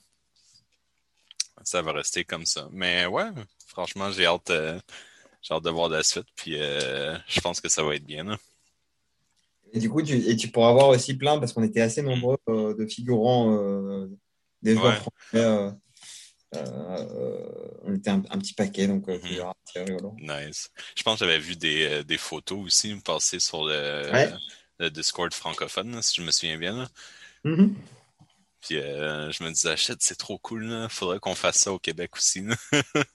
Ça 1.64 1.82
va 1.82 1.94
rester 1.94 2.26
comme 2.26 2.46
ça. 2.46 2.68
Mais 2.72 3.06
ouais, 3.06 3.30
franchement, 3.68 4.12
j'ai 4.12 4.26
hâte 4.26 4.50
euh, 4.50 4.80
de 5.50 5.70
voir 5.70 5.90
la 5.90 6.04
suite 6.04 6.28
puis 6.36 6.62
euh, 6.62 7.18
je 7.28 7.40
pense 7.40 7.62
que 7.62 7.70
ça 7.70 7.84
va 7.84 7.96
être 7.96 8.06
bien. 8.06 8.26
là. 8.26 8.38
Et 9.74 9.80
du 9.80 9.90
coup, 9.90 10.02
tu, 10.04 10.16
et 10.16 10.36
tu 10.38 10.50
pourras 10.50 10.70
avoir 10.70 10.90
aussi 10.90 11.16
plein, 11.16 11.40
parce 11.40 11.52
qu'on 11.52 11.64
était 11.64 11.82
assez 11.82 12.02
nombreux 12.04 12.38
euh, 12.48 12.76
de 12.76 12.86
figurants, 12.86 13.52
euh, 13.58 14.08
des 14.62 14.76
joueurs 14.76 14.94
Ouais. 14.94 15.00
français. 15.00 15.74
euh, 16.56 17.80
on 17.84 17.96
était 17.96 18.12
un, 18.12 18.22
un 18.30 18.38
petit 18.38 18.54
paquet, 18.54 18.86
donc 18.88 19.10
verras, 19.10 19.54
c'est 19.66 19.84
rigolo. 19.84 20.16
Nice. 20.20 20.70
Je 20.96 21.02
pense 21.02 21.20
que 21.20 21.26
j'avais 21.26 21.40
vu 21.40 21.56
des, 21.56 22.04
des 22.04 22.18
photos 22.20 22.60
aussi 22.64 22.94
passer 22.98 23.40
sur 23.40 23.66
le, 23.66 24.12
Ouais. 24.14 24.32
le 24.78 24.92
Discord 24.92 25.34
francophone, 25.34 26.00
si 26.04 26.22
je 26.22 26.26
me 26.26 26.30
souviens 26.32 26.58
bien. 26.60 26.78
là. 26.78 26.88
Mhm. 27.44 27.76
Puis 28.62 28.76
je 28.76 29.44
me 29.44 29.50
disais, 29.52 29.76
shit, 29.76 29.98
c'est 30.02 30.16
trop 30.18 30.38
cool. 30.38 30.66
Là. 30.66 30.88
Faudrait 30.90 31.20
qu'on 31.20 31.34
fasse 31.36 31.58
ça 31.58 31.74
au 31.74 31.80
Québec 31.80 32.16
aussi. 32.16 32.44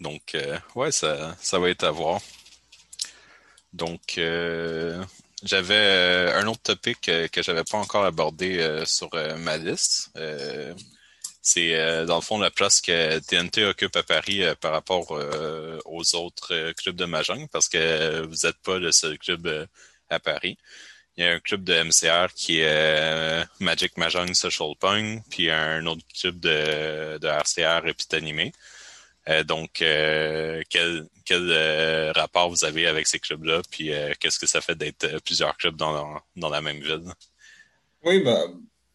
Donc, 0.00 0.36
ouais, 0.74 0.90
ça, 0.92 1.36
ça 1.40 1.58
va 1.58 1.70
être 1.70 1.84
à 1.84 1.90
voir. 1.90 2.20
Donc, 3.78 4.18
euh, 4.18 5.02
j'avais 5.44 5.74
euh, 5.74 6.40
un 6.40 6.46
autre 6.48 6.62
topic 6.62 7.08
euh, 7.08 7.28
que 7.28 7.42
j'avais 7.44 7.62
pas 7.62 7.78
encore 7.78 8.04
abordé 8.04 8.82
sur 8.84 9.10
ma 9.38 9.56
liste. 9.56 10.10
C'est 11.40 12.04
dans 12.06 12.16
le 12.16 12.20
fond 12.20 12.38
la 12.38 12.50
place 12.50 12.80
que 12.80 13.18
TNT 13.20 13.64
occupe 13.64 13.96
à 13.96 14.02
Paris 14.02 14.42
par 14.60 14.72
rapport 14.72 15.12
aux 15.86 16.14
autres 16.16 16.72
clubs 16.72 16.96
de 16.96 17.06
Mahjong, 17.06 17.48
parce 17.50 17.68
que 17.68 18.20
vous 18.22 18.46
n'êtes 18.46 18.58
pas 18.58 18.78
le 18.78 18.92
seul 18.92 19.16
club 19.18 19.66
à 20.10 20.18
Paris. 20.18 20.58
Il 21.16 21.24
y 21.24 21.26
a 21.26 21.32
un 21.32 21.40
club 21.40 21.64
de 21.64 21.74
MCR 21.82 22.34
qui 22.34 22.60
est 22.60 23.44
Magic 23.60 23.96
Mahjong 23.96 24.34
Social 24.34 24.74
Pong, 24.78 25.22
puis 25.30 25.50
un 25.50 25.86
autre 25.86 26.02
club 26.20 26.38
de, 26.40 27.18
de 27.18 27.28
RCR 27.28 27.86
et 27.86 27.94
puis 27.94 28.06
d'animé. 28.10 28.52
Euh, 29.28 29.44
donc, 29.44 29.82
euh, 29.82 30.62
quel, 30.70 31.06
quel 31.24 31.50
euh, 31.50 32.12
rapport 32.12 32.48
vous 32.50 32.64
avez 32.64 32.86
avec 32.86 33.06
ces 33.06 33.18
clubs-là, 33.18 33.62
puis 33.70 33.90
qu'est-ce 34.20 34.38
que 34.38 34.46
ça 34.46 34.60
fait 34.60 34.74
d'être 34.74 35.22
plusieurs 35.24 35.56
clubs 35.56 35.76
dans, 35.76 36.20
dans 36.36 36.48
la 36.48 36.60
même 36.60 36.80
ville? 36.80 37.04
Oui, 38.04 38.22
bah, 38.22 38.44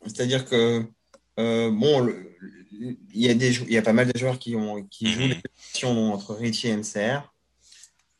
c'est-à-dire 0.05 0.45
que, 0.45 0.83
euh, 1.39 1.69
bon, 1.71 2.13
il 2.71 2.97
y 3.13 3.29
a 3.29 3.33
des, 3.33 3.61
y 3.71 3.77
a 3.77 3.81
pas 3.81 3.93
mal 3.93 4.11
de 4.11 4.17
joueurs 4.17 4.39
qui, 4.39 4.55
ont, 4.55 4.83
qui 4.85 5.11
jouent 5.11 5.21
Mhm. 5.21 5.29
les 5.29 5.35
compétitions 5.35 6.13
entre 6.13 6.33
Richie 6.35 6.69
et 6.69 6.77
MCR. 6.77 7.31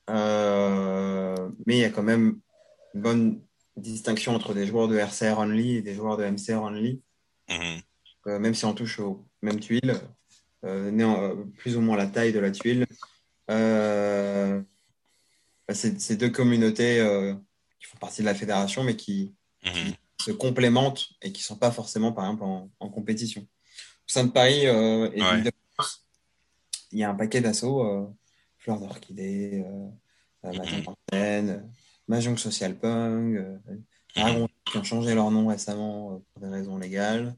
Euh, 0.09 1.49
mais 1.65 1.77
il 1.77 1.79
y 1.79 1.85
a 1.85 1.89
quand 1.89 2.03
même 2.03 2.39
une 2.93 3.01
bonne 3.01 3.41
distinction 3.75 4.35
entre 4.35 4.53
des 4.53 4.67
joueurs 4.67 4.87
de 4.87 4.97
RCR 4.97 5.39
only 5.39 5.77
et 5.77 5.81
des 5.81 5.95
joueurs 5.95 6.17
de 6.17 6.25
MCR 6.25 6.61
only. 6.61 7.01
Euh, 7.49 8.39
même 8.39 8.53
si 8.53 8.65
on 8.65 8.73
touche 8.73 8.99
aux 8.99 9.25
mêmes 9.41 9.59
tuiles, 9.59 9.99
euh, 10.63 10.91
euh, 10.91 11.45
plus 11.57 11.75
ou 11.77 11.81
moins 11.81 11.97
la 11.97 12.07
taille 12.07 12.33
de 12.33 12.39
la 12.39 12.51
tuile. 12.51 12.85
Euh, 13.49 14.61
bah, 15.67 15.73
c'est 15.73 16.15
deux 16.15 16.29
communautés 16.29 16.99
euh, 16.99 17.33
qui 17.79 17.87
font 17.87 17.97
partie 17.97 18.21
de 18.21 18.25
la 18.25 18.35
fédération, 18.35 18.83
mais 18.83 18.95
qui 18.95 19.33
Mhm. 19.65 19.93
se 20.21 20.31
complémentent 20.31 21.09
et 21.21 21.31
qui 21.31 21.41
ne 21.41 21.45
sont 21.45 21.57
pas 21.57 21.71
forcément, 21.71 22.11
par 22.11 22.25
exemple, 22.25 22.43
en, 22.43 22.69
en 22.79 22.89
compétition. 22.89 23.41
Au 23.41 23.47
sein 24.07 24.25
de 24.25 24.31
Paris 24.31 24.63
et 24.65 24.67
Ouais. 25.21 25.41
de 25.41 25.51
France, 25.73 26.05
il 26.91 26.99
y 26.99 27.03
a 27.03 27.09
un 27.09 27.15
paquet 27.15 27.39
d'assauts, 27.41 28.13
Fleurs 28.57 28.79
d'Orchidée, 28.79 29.63
euh, 29.65 30.51
Mahjong 32.07 32.31
Mhm. 32.31 32.37
Social 32.37 32.77
Punk, 32.77 33.37
qui 34.65 34.77
ont 34.77 34.83
changé 34.83 35.15
leur 35.15 35.31
nom 35.31 35.47
récemment 35.47 36.21
pour 36.33 36.41
des 36.41 36.49
raisons 36.49 36.77
légales, 36.77 37.35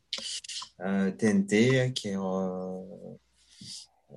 TNT, 0.80 1.94
qui 1.94 2.10
est, 2.10 2.18
euh, 2.18 2.80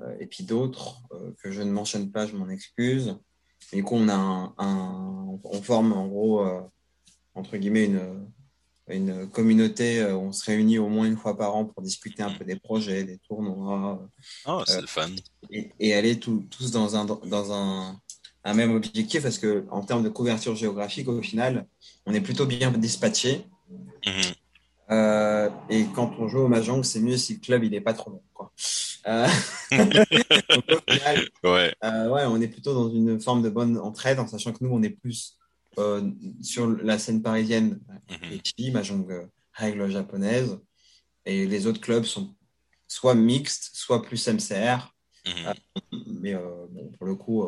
euh, 0.00 0.16
et 0.20 0.26
puis 0.26 0.44
d'autres 0.44 1.00
euh, 1.12 1.32
que 1.42 1.50
je 1.50 1.62
ne 1.62 1.70
mentionne 1.70 2.10
pas, 2.10 2.26
je 2.26 2.36
m'en 2.36 2.48
excuse. 2.48 3.16
Et 3.72 3.76
du 3.76 3.84
coup, 3.84 3.94
on 3.96 4.08
a 4.08 4.14
un, 4.14 4.54
un- 4.58 5.38
on 5.44 5.62
forme 5.62 5.92
en 5.92 6.06
gros 6.08 6.40
euh, 6.44 6.60
entre 7.34 7.56
guillemets 7.56 7.84
une, 7.86 8.30
une 8.88 9.28
communauté 9.28 10.00
euh, 10.00 10.14
où 10.14 10.20
on 10.20 10.32
se 10.32 10.44
réunit 10.46 10.78
au 10.78 10.88
moins 10.88 11.06
une 11.06 11.16
fois 11.16 11.36
par 11.36 11.54
an 11.54 11.64
pour 11.66 11.82
discuter 11.82 12.22
un 12.22 12.32
peu 12.32 12.44
des 12.44 12.56
projets, 12.56 13.04
des 13.04 13.18
tournois 13.18 14.08
Ah, 14.44 14.62
c'est 14.66 14.78
Euh, 14.78 14.80
le 14.82 14.86
fun. 14.86 15.10
et, 15.50 15.70
et 15.78 15.94
aller 15.94 16.18
tout- 16.18 16.44
tous 16.50 16.70
dans 16.70 16.96
un 16.96 17.04
dans 17.04 17.52
un, 17.52 18.00
un 18.44 18.54
même 18.54 18.74
objectif 18.74 19.22
parce 19.22 19.38
que 19.38 19.66
en 19.70 19.82
termes 19.84 20.02
de 20.02 20.08
couverture 20.08 20.54
géographique 20.56 21.08
au 21.08 21.20
final 21.22 21.66
on 22.06 22.14
est 22.14 22.20
plutôt 22.22 22.46
bien 22.46 22.70
dispatché 22.72 23.46
Mhm. 24.06 24.32
Euh, 24.90 25.50
et 25.68 25.84
quand 25.94 26.14
on 26.18 26.28
joue 26.28 26.38
au 26.40 26.48
mahjong 26.48 26.82
c'est 26.82 27.00
mieux 27.00 27.18
si 27.18 27.34
le 27.34 27.40
club 27.40 27.62
il 27.64 27.74
est 27.74 27.80
pas 27.82 27.92
trop 27.92 28.10
long 28.10 28.22
quoi. 28.32 28.52
Euh, 29.06 29.26
donc, 29.70 29.92
au 30.72 30.92
final, 30.92 31.28
Ouais. 31.44 31.74
euh, 31.84 32.08
ouais, 32.08 32.24
on 32.26 32.40
est 32.40 32.48
plutôt 32.48 32.72
dans 32.72 32.88
une 32.90 33.20
forme 33.20 33.42
de 33.42 33.50
bonne 33.50 33.76
entraide 33.78 34.18
en 34.18 34.26
sachant 34.26 34.52
que 34.52 34.64
nous 34.64 34.70
on 34.70 34.82
est 34.82 34.90
plus 34.90 35.36
sur 36.42 36.68
la 36.82 36.98
scène 36.98 37.22
parisienne 37.22 37.80
Mhm. 38.10 38.32
Ichi, 38.32 38.70
mahjong 38.72 39.06
euh, 39.10 39.26
règle 39.52 39.90
japonaise 39.90 40.58
et 41.26 41.46
les 41.46 41.66
autres 41.66 41.80
clubs 41.80 42.04
sont 42.04 42.34
soit 42.86 43.14
mixtes 43.14 43.70
soit 43.74 44.02
plus 44.02 44.26
MCR 44.26 44.94
Mhm. 45.26 45.54
mais 46.22 46.34
bon, 46.34 46.90
pour 46.96 47.06
le 47.06 47.14
coup, 47.14 47.44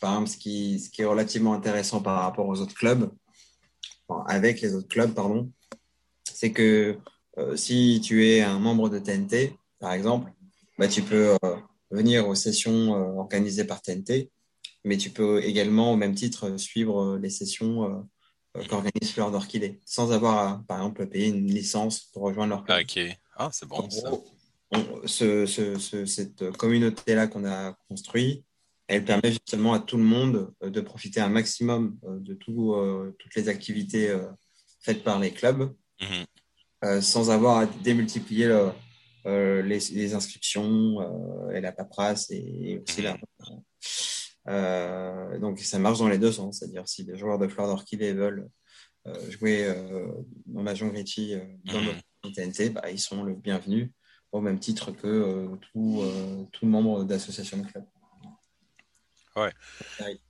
par 0.00 0.12
exemple, 0.12 0.28
ce 0.30 0.36
qui, 0.36 0.78
ce 0.78 0.88
qui 0.90 1.02
est 1.02 1.04
relativement 1.06 1.52
intéressant 1.54 2.00
par 2.00 2.22
rapport 2.22 2.46
aux 2.46 2.60
autres 2.60 2.74
clubs, 2.74 3.10
enfin, 4.06 4.22
avec 4.28 4.60
les 4.60 4.74
autres 4.76 4.86
clubs, 4.86 5.12
pardon, 5.12 5.50
c'est 6.38 6.52
que 6.52 6.96
euh, 7.38 7.56
si 7.56 8.00
tu 8.00 8.24
es 8.28 8.42
un 8.42 8.60
membre 8.60 8.88
de 8.88 9.00
TNT, 9.00 9.58
par 9.80 9.92
exemple, 9.92 10.30
bah, 10.78 10.86
tu 10.86 11.02
peux 11.02 11.36
euh, 11.42 11.56
venir 11.90 12.28
aux 12.28 12.36
sessions 12.36 12.94
euh, 12.94 13.18
organisées 13.18 13.64
par 13.64 13.82
TNT, 13.82 14.30
mais 14.84 14.96
tu 14.98 15.10
peux 15.10 15.42
également, 15.42 15.92
au 15.92 15.96
même 15.96 16.14
titre, 16.14 16.56
suivre 16.56 17.18
les 17.18 17.30
sessions 17.30 18.06
qu'organise 18.68 19.10
Fleur 19.12 19.32
d'Orchidée, 19.32 19.80
sans 19.84 20.12
avoir 20.12 20.38
à, 20.38 20.64
par 20.68 20.78
exemple, 20.78 21.06
payer 21.08 21.26
une 21.26 21.48
licence 21.48 22.02
pour 22.12 22.22
rejoindre 22.22 22.50
leur 22.50 22.64
club. 22.64 22.82
Ok. 22.82 23.00
Ah, 23.36 23.50
c'est 23.52 23.66
bon 23.66 23.90
ça. 23.90 24.12
cette 26.06 26.50
communauté-là 26.52 27.26
qu'on 27.26 27.44
a 27.44 27.76
construite, 27.88 28.44
elle 28.86 29.04
permet 29.04 29.32
justement 29.32 29.72
à 29.72 29.80
tout 29.80 29.96
le 29.96 30.04
monde 30.04 30.54
de 30.62 30.80
profiter 30.80 31.20
un 31.20 31.28
maximum 31.28 31.98
de 32.04 32.34
tout, 32.34 32.76
toutes 33.18 33.34
les 33.34 33.48
activités 33.48 34.16
faites 34.80 35.02
par 35.02 35.18
les 35.18 35.32
clubs, 35.32 35.74
mhm. 36.00 37.00
sans 37.00 37.30
avoir 37.30 37.58
à 37.58 37.66
démultiplier 37.66 38.70
les, 39.24 40.14
inscriptions 40.14 41.50
et 41.50 41.60
la 41.60 41.72
paperasse 41.72 42.30
et 42.30 42.82
aussi 42.82 43.02
la 43.02 43.16
euh, 44.48 45.38
donc 45.38 45.58
ça 45.60 45.78
marche 45.78 45.98
dans 45.98 46.08
les 46.08 46.18
deux 46.18 46.32
sens, 46.32 46.58
c'est-à-dire 46.58 46.88
si 46.88 47.04
les 47.04 47.18
joueurs 47.18 47.38
de 47.38 47.48
Fleur 47.48 47.66
d'Orchidée 47.66 48.12
veulent 48.12 48.48
euh, 49.06 49.30
jouer 49.30 49.66
euh, 49.66 50.06
dans 50.46 50.62
la 50.62 50.72
Ritchie 50.72 51.36
dans 51.64 51.80
mmh. 51.80 51.84
notre 52.24 52.34
TNT, 52.34 52.70
bah, 52.70 52.90
ils 52.90 53.00
sont 53.00 53.24
le 53.24 53.34
bienvenu 53.34 53.92
au 54.32 54.40
même 54.40 54.58
titre 54.58 54.90
que 54.90 55.48
tout, 55.72 56.04
tout 56.52 56.66
membre 56.66 57.04
d'association 57.04 57.58
de 57.58 57.66
club. 57.66 57.84
Ouais. 59.36 59.52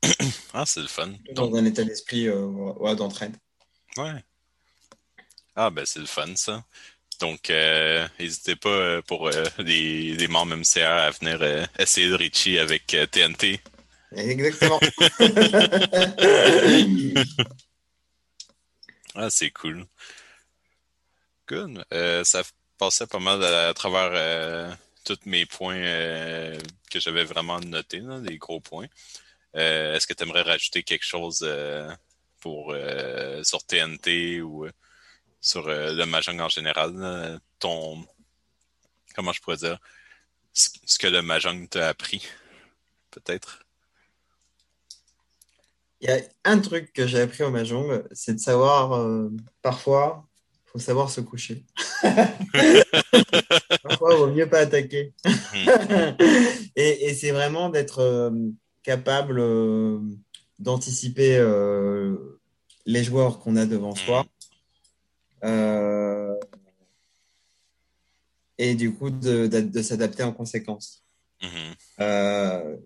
ah, 0.52 0.64
c'est 0.66 0.82
le 0.82 0.86
fun. 0.86 1.12
Dans 1.34 1.52
un 1.54 1.64
état 1.64 1.82
d'esprit 1.82 2.26
d'entraide. 2.26 3.36
Ouais. 3.96 4.22
Ah, 5.60 5.70
ben 5.70 5.84
c'est 5.84 5.98
le 5.98 6.06
fun, 6.06 6.36
ça. 6.36 6.64
Donc, 7.20 7.50
n'hésitez 8.20 8.54
pas 8.54 9.02
pour 9.02 9.28
les, 9.58 10.14
les, 10.14 10.28
membres 10.28 10.54
MCR 10.54 10.86
à 10.86 11.10
venir 11.10 11.68
essayer 11.78 12.08
de 12.08 12.14
Richie 12.14 12.58
avec 12.58 12.86
TNT. 12.86 13.60
Exactement. 14.12 14.80
ah, 19.14 19.30
c'est 19.30 19.50
cool. 19.50 19.86
Good. 21.46 21.84
Euh, 21.92 22.24
ça 22.24 22.42
passait 22.78 23.06
pas 23.06 23.18
mal 23.18 23.42
à, 23.42 23.74
travers 23.74 24.10
euh, 24.12 24.72
tous 25.04 25.18
mes 25.26 25.46
points 25.46 25.76
euh, 25.76 26.58
que 26.90 27.00
j'avais 27.00 27.24
vraiment 27.24 27.60
notés, 27.60 28.02
des 28.22 28.38
gros 28.38 28.60
points. 28.60 28.86
Est-ce 29.54 30.06
que 30.06 30.14
tu 30.14 30.22
aimerais 30.22 30.42
rajouter 30.42 30.84
quelque 30.84 31.04
chose 31.04 31.44
pour 32.38 32.72
sur 33.42 33.64
TNT 33.64 34.40
ou 34.40 34.68
sur 35.40 35.66
le 35.68 36.04
Mahjong 36.04 36.40
en 36.40 36.48
général? 36.48 37.40
ton 37.58 38.04
comment 39.18 39.32
je 39.32 39.40
pourrais 39.40 39.56
dire? 39.56 39.78
Ce 40.52 40.98
que 40.98 41.08
le 41.08 41.22
Mahjong 41.22 41.68
t'a 41.68 41.88
appris, 41.88 42.26
peut-être? 43.10 43.64
Il 46.00 46.08
y 46.08 46.12
a 46.12 46.20
un 46.44 46.60
truc 46.60 46.92
que 46.92 47.08
j'ai 47.08 47.20
appris 47.20 47.42
au 47.42 47.50
Mahjong, 47.50 48.04
c'est 48.12 48.34
de 48.34 48.38
savoir, 48.38 48.92
euh, 48.92 49.28
parfois, 49.62 50.24
il 50.52 50.70
faut 50.70 50.78
savoir 50.78 51.10
se 51.10 51.20
coucher. 51.20 51.64
parfois, 53.82 54.12
il 54.12 54.18
vaut 54.18 54.30
mieux 54.30 54.48
pas 54.48 54.60
attaquer. 54.60 55.12
et, 56.76 57.14
c'est 57.14 57.32
vraiment 57.32 57.68
d'être 57.68 57.98
euh, 57.98 58.30
capable 58.84 59.40
euh, 59.40 59.98
d'anticiper 60.60 61.44
les 62.86 63.02
joueurs 63.02 63.40
qu'on 63.40 63.56
a 63.56 63.66
devant 63.66 63.96
soi. 63.96 64.24
Et 68.58 68.74
du 68.74 68.92
coup, 68.92 69.10
de, 69.10 69.82
s'adapter 69.82 70.22
en 70.22 70.32
conséquence. 70.32 71.04
Mm-hmm 71.42 72.78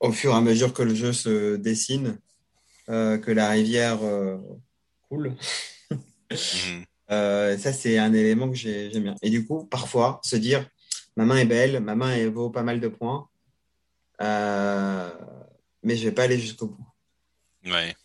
au 0.00 0.12
fur 0.12 0.32
et 0.32 0.36
à 0.36 0.40
mesure 0.40 0.72
que 0.72 0.82
le 0.82 0.94
jeu 0.94 1.12
se 1.12 1.56
dessine, 1.56 2.18
euh, 2.88 3.18
que 3.18 3.30
la 3.30 3.50
rivière 3.50 4.02
euh, 4.02 4.38
coule. 5.08 5.36
Mhm. 6.30 6.84
Euh, 7.12 7.58
ça, 7.58 7.72
c'est 7.72 7.98
un 7.98 8.14
élément 8.14 8.48
que 8.48 8.54
j'aime 8.54 9.02
bien. 9.02 9.16
Et 9.20 9.30
du 9.30 9.44
coup, 9.44 9.64
parfois, 9.64 10.20
se 10.22 10.36
dire, 10.36 10.64
ma 11.16 11.24
main 11.24 11.38
est 11.38 11.44
belle, 11.44 11.80
ma 11.80 11.96
main 11.96 12.12
elle 12.12 12.30
vaut 12.30 12.50
pas 12.50 12.62
mal 12.62 12.78
de 12.78 12.86
points, 12.86 13.28
mais 14.20 15.96
je 15.96 16.04
vais 16.04 16.12
pas 16.12 16.22
aller 16.22 16.38
jusqu'au 16.38 16.68
bout. 16.68 16.86
Ouais. 17.64 17.96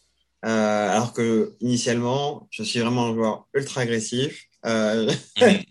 Alors 0.51 1.13
que 1.13 1.53
initialement, 1.60 2.47
je 2.51 2.63
suis 2.63 2.79
vraiment 2.79 3.08
un 3.08 3.13
joueur 3.13 3.47
ultra 3.53 3.81
agressif. 3.81 4.47
Euh, 4.65 5.12
mhm. 5.41 5.62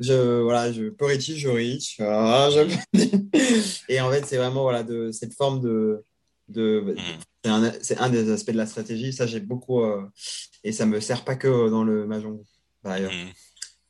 je, 0.00 0.40
voilà, 0.42 0.72
je 0.72 0.90
peux 0.90 1.06
reach, 1.06 1.34
je 1.34 1.48
reach. 1.48 1.98
et 3.88 4.00
en 4.00 4.10
fait, 4.10 4.24
c'est 4.24 4.36
vraiment 4.36 4.62
voilà, 4.62 4.82
de, 4.82 5.10
cette 5.10 5.34
forme 5.34 5.60
de. 5.60 6.04
de 6.48 6.94
mhm. 7.44 7.72
c'est 7.82 7.98
un, 7.98 8.04
un, 8.04 8.10
des 8.10 8.30
aspects 8.30 8.52
de 8.52 8.56
la 8.56 8.66
stratégie. 8.66 9.12
Ça, 9.12 9.26
j'ai 9.26 9.40
beaucoup. 9.40 9.82
Euh, 9.82 10.02
et 10.62 10.72
ça 10.72 10.86
me 10.86 11.00
sert 11.00 11.24
pas 11.24 11.34
que 11.34 11.68
dans 11.68 11.84
le 11.84 12.06
Mahjong, 12.06 12.40
d'ailleurs. 12.84 13.12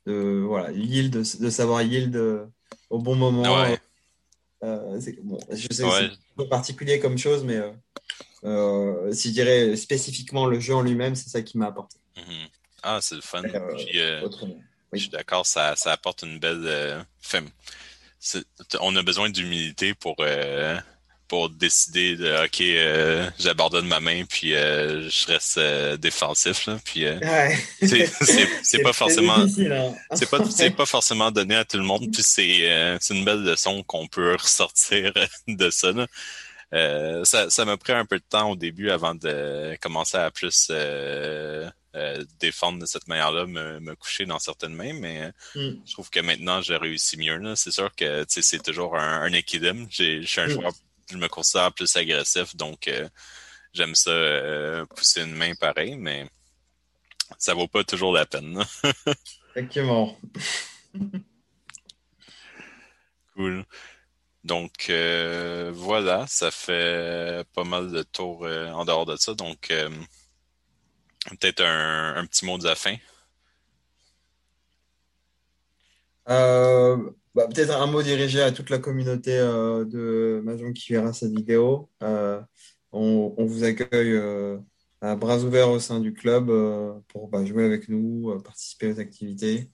De, 0.07 0.42
voilà, 0.46 0.72
yield, 0.72 1.12
de 1.12 1.50
savoir 1.50 1.83
yield 1.83 2.16
euh, 2.16 2.46
au 2.88 2.98
bon 2.98 3.16
moment. 3.16 3.42
bon, 4.62 5.38
je 5.50 5.66
sais 5.70 5.83
que 5.83 5.90
c'est 5.90 6.05
un 6.05 6.11
peu 6.37 6.48
particulier 6.48 6.98
comme 6.98 7.18
chose, 7.18 7.44
mais 7.44 7.61
si 8.42 9.28
je 9.28 9.33
dirais 9.33 9.76
spécifiquement 9.76 10.46
le 10.46 10.61
jeu 10.61 10.74
en 10.74 10.83
lui-même, 10.83 11.14
c'est 11.14 11.28
ça 11.28 11.42
qui 11.42 11.59
m'a 11.59 11.66
apporté. 11.66 11.96
Ah, 12.83 12.98
c'est 13.00 13.16
le 13.16 13.20
fun. 13.20 13.42
Euh, 13.44 13.76
euh, 13.94 14.28
je 14.92 14.98
suis 14.98 15.11
d'accord, 15.11 15.46
ça, 15.46 15.76
ça 15.76 15.92
apporte 15.92 16.22
une 16.22 16.38
belle. 16.38 16.62
Euh, 16.64 17.02
on 18.80 18.96
a 18.96 19.02
besoin 19.02 19.30
d'humilité 19.30 19.94
pour 19.94 20.16
pour 21.26 21.48
décider 21.48 22.16
de 22.16 22.44
ok 22.44 23.33
j'abandonne 23.38 23.87
ma 23.87 24.00
main 24.00 24.24
puis 24.28 24.50
je 24.50 25.26
reste 25.26 25.59
défensif 26.00 26.66
là, 26.66 26.78
puis 26.85 27.06
c'est 28.62 28.83
pas 28.83 28.92
forcément 28.92 29.38
hein. 29.38 29.94
c'est 30.12 30.28
pas 30.28 30.44
c'est 30.50 30.70
pas 30.70 30.85
forcément 30.85 31.30
donné 31.30 31.54
à 31.54 31.64
tout 31.64 31.78
le 31.78 31.85
monde 31.85 32.11
puis 32.12 32.22
c'est 32.22 32.98
c'est 33.00 33.14
une 33.14 33.24
belle 33.24 33.42
leçon 33.42 33.83
qu'on 33.85 34.06
peut 34.06 34.35
ressortir 34.35 35.14
de 35.48 35.70
ça 35.70 35.92
ça 36.72 37.50
ça 37.50 37.64
m'a 37.64 37.76
pris 37.76 37.92
un 37.92 38.04
peu 38.04 38.18
de 38.18 38.24
temps 38.28 38.50
au 38.50 38.56
début 38.56 38.90
avant 38.90 39.14
de 39.14 39.76
commencer 39.80 40.16
à 40.16 40.30
plus 40.30 40.70
euh, 41.96 42.24
défendre 42.38 42.78
de 42.78 42.87
cette 42.87 43.09
manière-là, 43.09 43.46
me, 43.46 43.94
coucher 43.96 44.24
dans 44.24 44.38
certaines 44.38 44.74
mains, 44.74 44.92
mais 44.92 45.33
mm. 45.56 45.70
je 45.85 45.92
trouve 45.92 46.09
que 46.09 46.20
maintenant, 46.20 46.62
j'ai 46.62 46.76
réussi 46.76 47.16
mieux. 47.16 47.56
C'est 47.56 47.72
sûr 47.72 47.92
que 47.96 48.24
c'est 48.28 48.62
toujours 48.62 48.96
un, 48.96 49.33
équilibre. 49.33 49.88
Je 49.90 50.22
suis 50.22 50.40
un 50.40 50.46
mm. 50.46 50.50
joueur, 50.50 50.72
je 51.11 51.16
me 51.16 51.26
considère 51.26 51.72
plus 51.72 51.96
agressif, 51.96 52.54
donc 52.54 52.87
euh, 52.87 53.09
j'aime 53.72 53.96
ça 53.96 54.11
euh, 54.11 54.87
pousser 54.87 55.22
une 55.22 55.35
main 55.35 55.52
pareil, 55.56 55.96
mais 55.96 56.28
ça 57.38 57.54
vaut 57.54 57.66
pas 57.66 57.83
toujours 57.83 58.12
la 58.12 58.24
peine. 58.24 58.62
Effectivement. 59.50 60.16
cool. 63.35 63.66
Donc 64.44 64.90
voilà, 65.72 66.26
ça 66.26 66.50
fait 66.50 67.44
pas 67.55 67.64
mal 67.64 67.90
de 67.90 68.03
tours 68.03 68.46
en 68.46 68.85
dehors 68.85 69.07
de 69.07 69.16
ça. 69.16 69.35
Donc 69.35 69.70
Peut-être 71.29 71.62
un, 71.62 72.24
petit 72.26 72.46
mot 72.46 72.57
de 72.57 72.64
la 72.64 72.74
fin. 72.74 72.96
Euh, 76.29 76.96
bah, 77.35 77.46
peut-être 77.46 77.72
un 77.72 77.87
mot 77.87 78.03
dirigé 78.03 78.40
à 78.40 78.53
toute 78.53 78.70
la 78.70 78.79
communauté 78.79 79.37
euh, 79.37 79.85
de 79.85 80.40
Mahjong 80.44 80.72
qui 80.72 80.92
verra 80.92 81.12
cette 81.12 81.33
vidéo. 81.33 81.90
Euh, 82.03 82.40
on, 82.92 83.35
vous 83.44 83.64
accueille 83.64 84.18
à 85.03 85.14
bras 85.14 85.38
ouverts 85.38 85.70
au 85.70 85.79
sein 85.79 86.00
du 86.00 86.14
club 86.14 86.46
pour 87.09 87.29
bah, 87.29 87.44
jouer 87.44 87.64
avec 87.64 87.88
nous, 87.88 88.40
participer 88.42 88.92
aux 88.92 88.98
activités. 88.98 89.71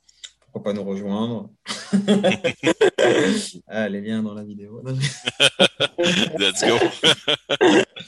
Pourquoi 0.57 0.73
pas 0.73 0.79
nous 0.81 0.89
rejoindre 0.89 1.51
Les 3.91 4.01
liens 4.01 4.23
dans 4.23 4.33
la 4.33 4.43
vidéo. 4.43 4.83
Let's 6.39 6.65
go 6.65 6.79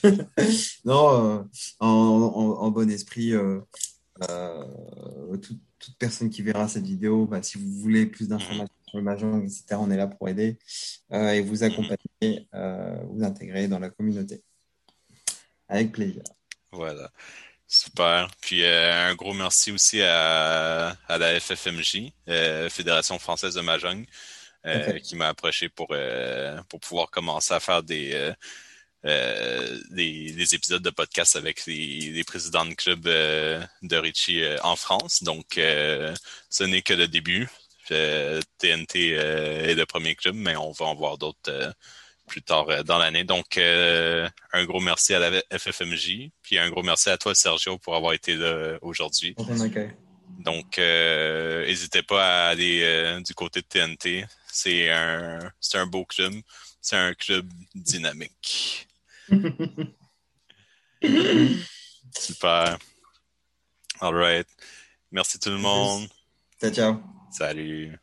non, 0.87 1.41
euh, 1.41 1.45
en, 1.81 2.71
bon 2.71 2.91
esprit, 2.91 3.35
euh, 3.35 3.61
euh, 4.31 4.65
toute, 5.37 5.61
personne 5.99 6.31
qui 6.31 6.41
verra 6.41 6.69
cette 6.69 6.87
vidéo, 6.87 7.27
bah, 7.27 7.43
si 7.43 7.59
vous 7.59 7.71
voulez 7.71 8.07
plus 8.07 8.29
d'informations 8.29 8.75
sur 8.87 8.97
le 8.97 9.05
Mahjong, 9.05 9.45
etc., 9.45 9.77
on 9.79 9.91
est 9.91 9.99
là 9.99 10.07
pour 10.07 10.27
aider 10.31 10.59
et 11.13 11.43
vous 11.43 11.65
accompagner, 11.65 12.49
vous 13.11 13.25
intégrer 13.25 13.69
dans 13.69 13.79
la 13.79 13.91
communauté. 13.91 14.43
Avec 15.69 15.93
plaisir. 15.93 16.23
Voilà. 16.73 17.13
Super. 17.69 18.29
Puis 18.41 18.65
un 18.67 19.15
gros 19.15 19.35
merci 19.35 19.71
aussi 19.73 20.01
à, 20.03 20.97
la 21.09 21.39
FFMJ, 21.39 22.13
Fédération 22.71 23.19
française 23.19 23.55
de 23.55 23.61
Mahjong, 23.61 24.07
qui 25.05 25.17
m'a 25.17 25.29
approché 25.29 25.69
pour, 25.69 25.95
pour 26.69 26.81
pouvoir 26.81 27.11
commencer 27.11 27.53
à 27.53 27.61
faire 27.61 27.83
des, 27.83 28.35
euh, 29.05 29.79
des, 29.91 30.55
épisodes 30.55 30.83
de 30.83 30.91
podcast 30.91 31.37
avec 31.37 31.65
les, 31.67 32.25
présidents 32.27 32.67
de 32.67 32.75
club 32.75 33.07
euh, 33.07 33.65
de 33.83 33.97
Richie 33.97 34.43
euh, 34.43 34.59
en 34.65 34.75
France. 34.75 35.23
Donc, 35.23 35.47
ce 35.55 36.65
n'est 36.65 36.83
que 36.83 36.95
le 36.95 37.09
début. 37.09 37.49
TNT 37.89 39.13
est 39.13 39.75
le 39.75 39.87
premier 39.87 40.15
club, 40.15 40.35
mais 40.35 40.57
on 40.57 40.73
va 40.73 40.85
en 40.87 40.95
voir 40.95 41.17
d'autres 41.17 41.75
plus 42.29 42.43
tard 42.43 42.69
euh, 42.69 42.83
dans 42.83 42.99
l'année. 42.99 43.25
Donc, 43.25 43.59
euh, 43.59 44.29
un 44.53 44.65
gros 44.65 44.81
merci 44.81 45.15
à 45.15 45.19
la 45.19 45.43
FFMJ, 45.59 46.31
puis 46.43 46.59
un 46.59 46.71
gros 46.71 46.83
merci 46.83 47.11
à 47.11 47.19
toi, 47.19 47.35
Sergio, 47.35 47.79
pour 47.79 47.97
avoir 47.97 48.13
été 48.13 48.37
là 48.37 48.79
aujourd'hui. 48.83 49.35
Donc, 50.39 50.79
n'hésitez 50.79 52.03
pas 52.03 52.47
à 52.47 52.49
aller 52.51 53.21
du 53.25 53.35
côté 53.35 53.61
de 53.61 53.67
TNT. 53.67 54.25
C'est 54.53 54.91
un, 54.91 55.39
c'est 55.61 55.79
un 55.79 55.87
beau 55.87 56.05
club. 56.05 56.35
C'est 56.81 56.97
un 56.97 57.15
club 57.15 57.51
dynamique. 57.75 58.87
Super. 62.19 62.79
All 64.01 64.15
right. 64.15 64.47
Merci 65.11 65.39
tout 65.39 65.51
le 65.51 65.59
monde. 65.59 66.09
Ciao, 66.61 66.71
ciao. 66.71 67.03
Salut. 67.31 67.99